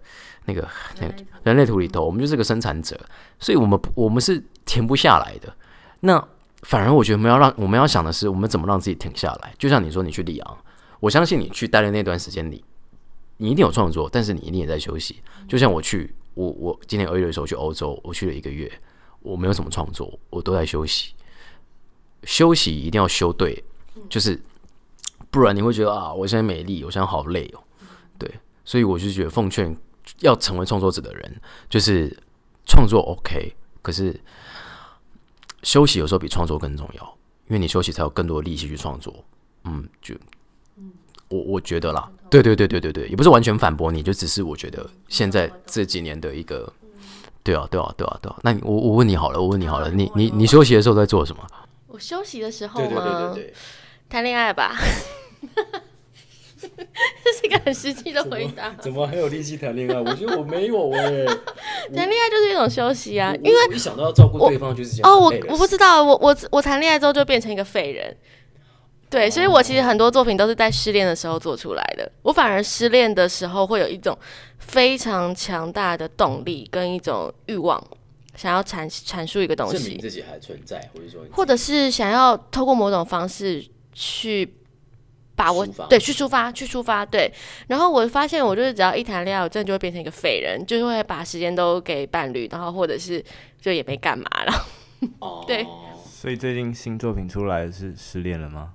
[0.45, 0.67] 那个
[0.99, 2.99] 那个人类图里头，我们就是个生产者，
[3.39, 5.53] 所以我们我们是停不下来的。
[6.01, 6.23] 那
[6.63, 9.53] 反而我觉得我们要让我们要想的是，我们怎么让自己停下来？
[9.57, 10.57] 就像你说，你去里昂。
[10.99, 12.63] 我相信你去待的那段时间里，
[13.37, 15.19] 你一定有创作，但是你一定也在休息。
[15.47, 18.71] 就像我去，我我今年二月的时候去欧洲，我去了一个月，
[19.21, 21.15] 我没有什么创作，我都在休息。
[22.23, 23.63] 休息一定要休对，
[24.07, 24.39] 就是
[25.31, 27.63] 不然你会觉得啊，我现在没力，我现在好累哦。
[28.19, 28.29] 对，
[28.65, 29.75] 所以我就觉得奉劝
[30.19, 32.15] 要成为创作者的人，就是
[32.67, 34.19] 创作 OK，可是
[35.63, 37.17] 休息有时候比创作更重要，
[37.47, 39.23] 因为你休息才有更多的力气去创作。
[39.63, 40.13] 嗯，就
[41.29, 46.71] 我我觉得啦，对对对对对对，也不是完全反驳你，就只是我觉得现在这几年的一个，
[47.41, 48.37] 对啊对啊对啊对啊。
[48.43, 51.47] 那我我问你好了，我问你好了，你你你休息的时候在做什么？
[51.87, 53.33] 我休息的时候吗？
[54.09, 54.75] 谈恋爱吧。
[56.61, 58.71] 这是一个很实际的回答。
[58.79, 59.99] 怎么还有力气谈恋爱？
[59.99, 61.25] 我觉得我没有哎、欸。
[61.95, 65.11] 谈恋爱就是一种休息啊，因为一想到要照顾对方就是这样。
[65.11, 68.15] 哦，我我不知道，我我我谈恋爱之后就变成一个废人。
[69.09, 72.09] 对，所以我其实很多作品都是在失恋的时候做出来的。
[72.21, 74.17] 我反而失恋的时候会有一种
[74.59, 77.83] 非常强大的动力跟一种欲望，
[78.35, 84.57] 想要阐阐述一个东西，证明自己还存在，或者说，或者是想要透过某种方式去。
[85.35, 87.31] 把我对去出发去出发对，
[87.67, 93.23] 然后我发现我就是只要一谈恋爱，我真的就会变成一个废人，就是会把时间都给伴侣，然后或者是
[93.59, 94.53] 就也没干嘛了。
[95.19, 95.65] 哦， 对。
[96.05, 98.73] 所以最近新作品出来是失恋了吗？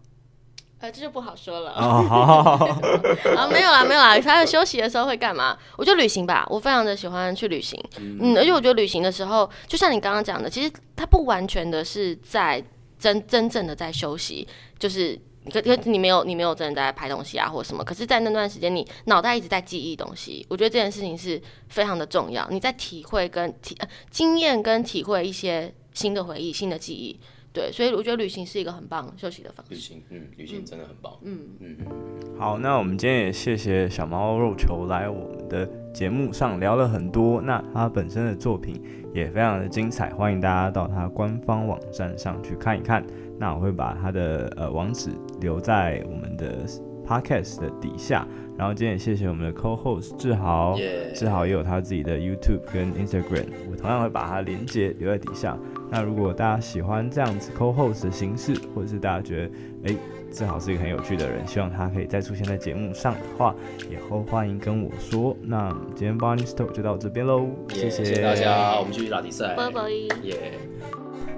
[0.81, 1.71] 呃，这就不好说了。
[1.73, 2.67] 哦，好好好。
[3.37, 4.19] 啊，没有啦，没有啦。
[4.19, 5.57] 他休息的时候会干嘛？
[5.77, 6.45] 我就旅行吧。
[6.51, 7.81] 我非常的喜欢去旅行。
[7.99, 12.61] 嗯，嗯，而且我觉得旅行的时候，就像你刚刚讲的，其实它不完全的是在
[12.99, 14.49] 真真正的在休息，
[14.79, 15.17] 就是。
[15.53, 22.49] 可可你没有你没有真的在拍东西啊或者什么，可是，在那段时间你脑袋一直在记忆东西，我觉得这件事情是非常的重要。
[22.51, 27.18] 你在体会跟体呃经验跟体会一些新的回忆、新的记忆。
[27.53, 29.72] 对，所以我觉得旅行是一个很棒休息的方式。
[29.74, 31.16] 旅行，嗯，旅行真的很棒。
[31.22, 32.38] 嗯嗯嗯。
[32.38, 37.40] 好，那我们今天也谢谢小猫肉球来我们的节目上聊了很多。
[37.40, 38.78] 那他本身的作品
[39.14, 43.03] 也非常的精彩，欢迎大家到他官方网站上去看一看。
[43.39, 45.11] 那我会把他的呃网址
[45.41, 46.66] 留在我们的
[47.07, 48.26] podcast 的底下。
[48.59, 50.74] 然后今天也谢谢我们的 co-host 志豪.
[51.14, 55.59] 志豪也有他自己的 YouTube 跟 Instagram，我同样会把它连接留在底下。
[55.91, 59.51] 那如果大家喜欢这样子 co-host 的形式，或者是大家觉得
[59.91, 59.97] 诶
[60.32, 63.55] 志豪是一个很有趣的人，希望他可以再出现在节目上的话，
[63.91, 65.37] 也后欢迎跟我说。
[65.43, 69.91] 那今天 Barney Talk 就到这边喽谢谢，大家，我们继续拉比赛，拜拜，
[70.22, 70.55] 耶。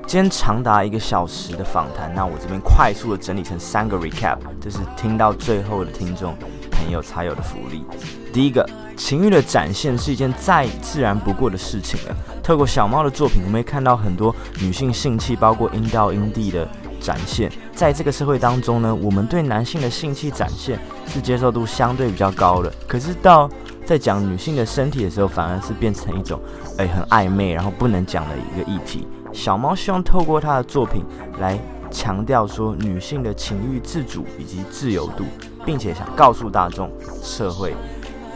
[0.09, 6.35] 今天长达一个小时的访谈，那我这边快速的整理成三个 recap，这是听到最后的听众
[6.71, 7.85] 朋友才有的福利。
[8.33, 12.17] 第一个，情欲的展现是一件再自然不过的事情了。
[12.43, 16.67] 透过小猫的作品，我们会看到很多女性性器，包括阴道、阴蒂的
[16.99, 17.53] 展现。
[17.75, 22.73] 在这个社会当中呢，我们对男性的性器展现是接受度相对比较高的。
[22.87, 23.47] 可是到
[23.85, 26.41] 在讲女性的身体的时候，反而是变成一种
[26.79, 29.07] 诶、很暧昧，然后不能讲的一个议题。
[29.39, 31.05] 小猫希望透过他的作品
[31.39, 31.57] 来
[31.93, 35.23] 强调说女性的情欲自主以及自由度，
[35.65, 36.91] 并且想告诉大众
[37.23, 37.73] 社会，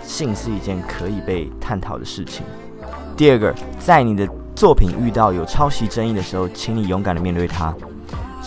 [0.05, 2.47] 性是一件可以被探讨的事情。
[3.17, 7.75] 第二个，在你的作品遇到有抄袭争议的时候，请你勇敢的面对它。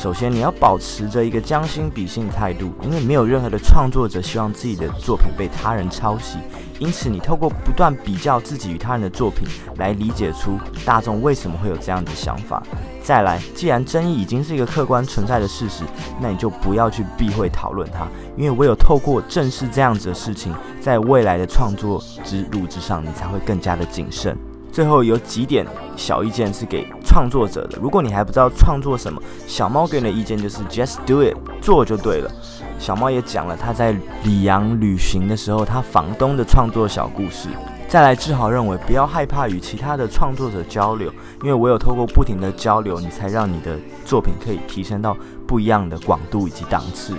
[0.05, 6.37] 首先，你要保持着一个将心比心的态度，因为没有任何的创作者希望自己的作品被他人抄袭。
[6.77, 9.47] 因此，你透过不断比较自己与他人的作品，
[9.77, 12.61] 来理解出大众为什么会有这样的想法。
[13.01, 15.83] 再来，既然争议已经是一个客观存在的事实，
[16.21, 24.37] 那你就不要去避讳讨论它，因为唯有透过正视这样子的事情，在未来的创作之路之上，你才会更加的谨慎。
[24.75, 25.65] 最后有几点
[25.95, 32.29] 小意见是给创作者的，如果你还不知道创作什么，小猫给你的意见就是 just do it，做就对了。
[32.77, 33.93] 小猫也讲了他在
[34.25, 37.47] 里昂旅行的时候，他房东的创作小故事。
[37.87, 41.09] 再来，志豪认为不要害怕与其他的创作者交流，
[41.41, 45.15] 因为唯有透过不停的交流，你才让你的作品可以提升到
[45.47, 47.15] 不一样的广度以及档次。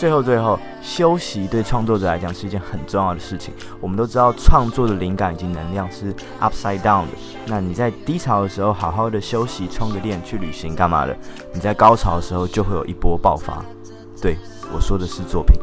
[0.00, 3.52] 最后，最后，休息对创作者来讲是一件很重要的事情。
[3.82, 7.08] 我们都知道，创作的灵感以及能量是 upside down 的。
[7.44, 11.14] 那你在低潮的时候，好好的休息，充个电，去旅行干嘛的？
[11.52, 13.62] 你在高潮的时候，就会有一波爆发。
[14.22, 14.38] 对，
[14.74, 15.60] 我说的是作品。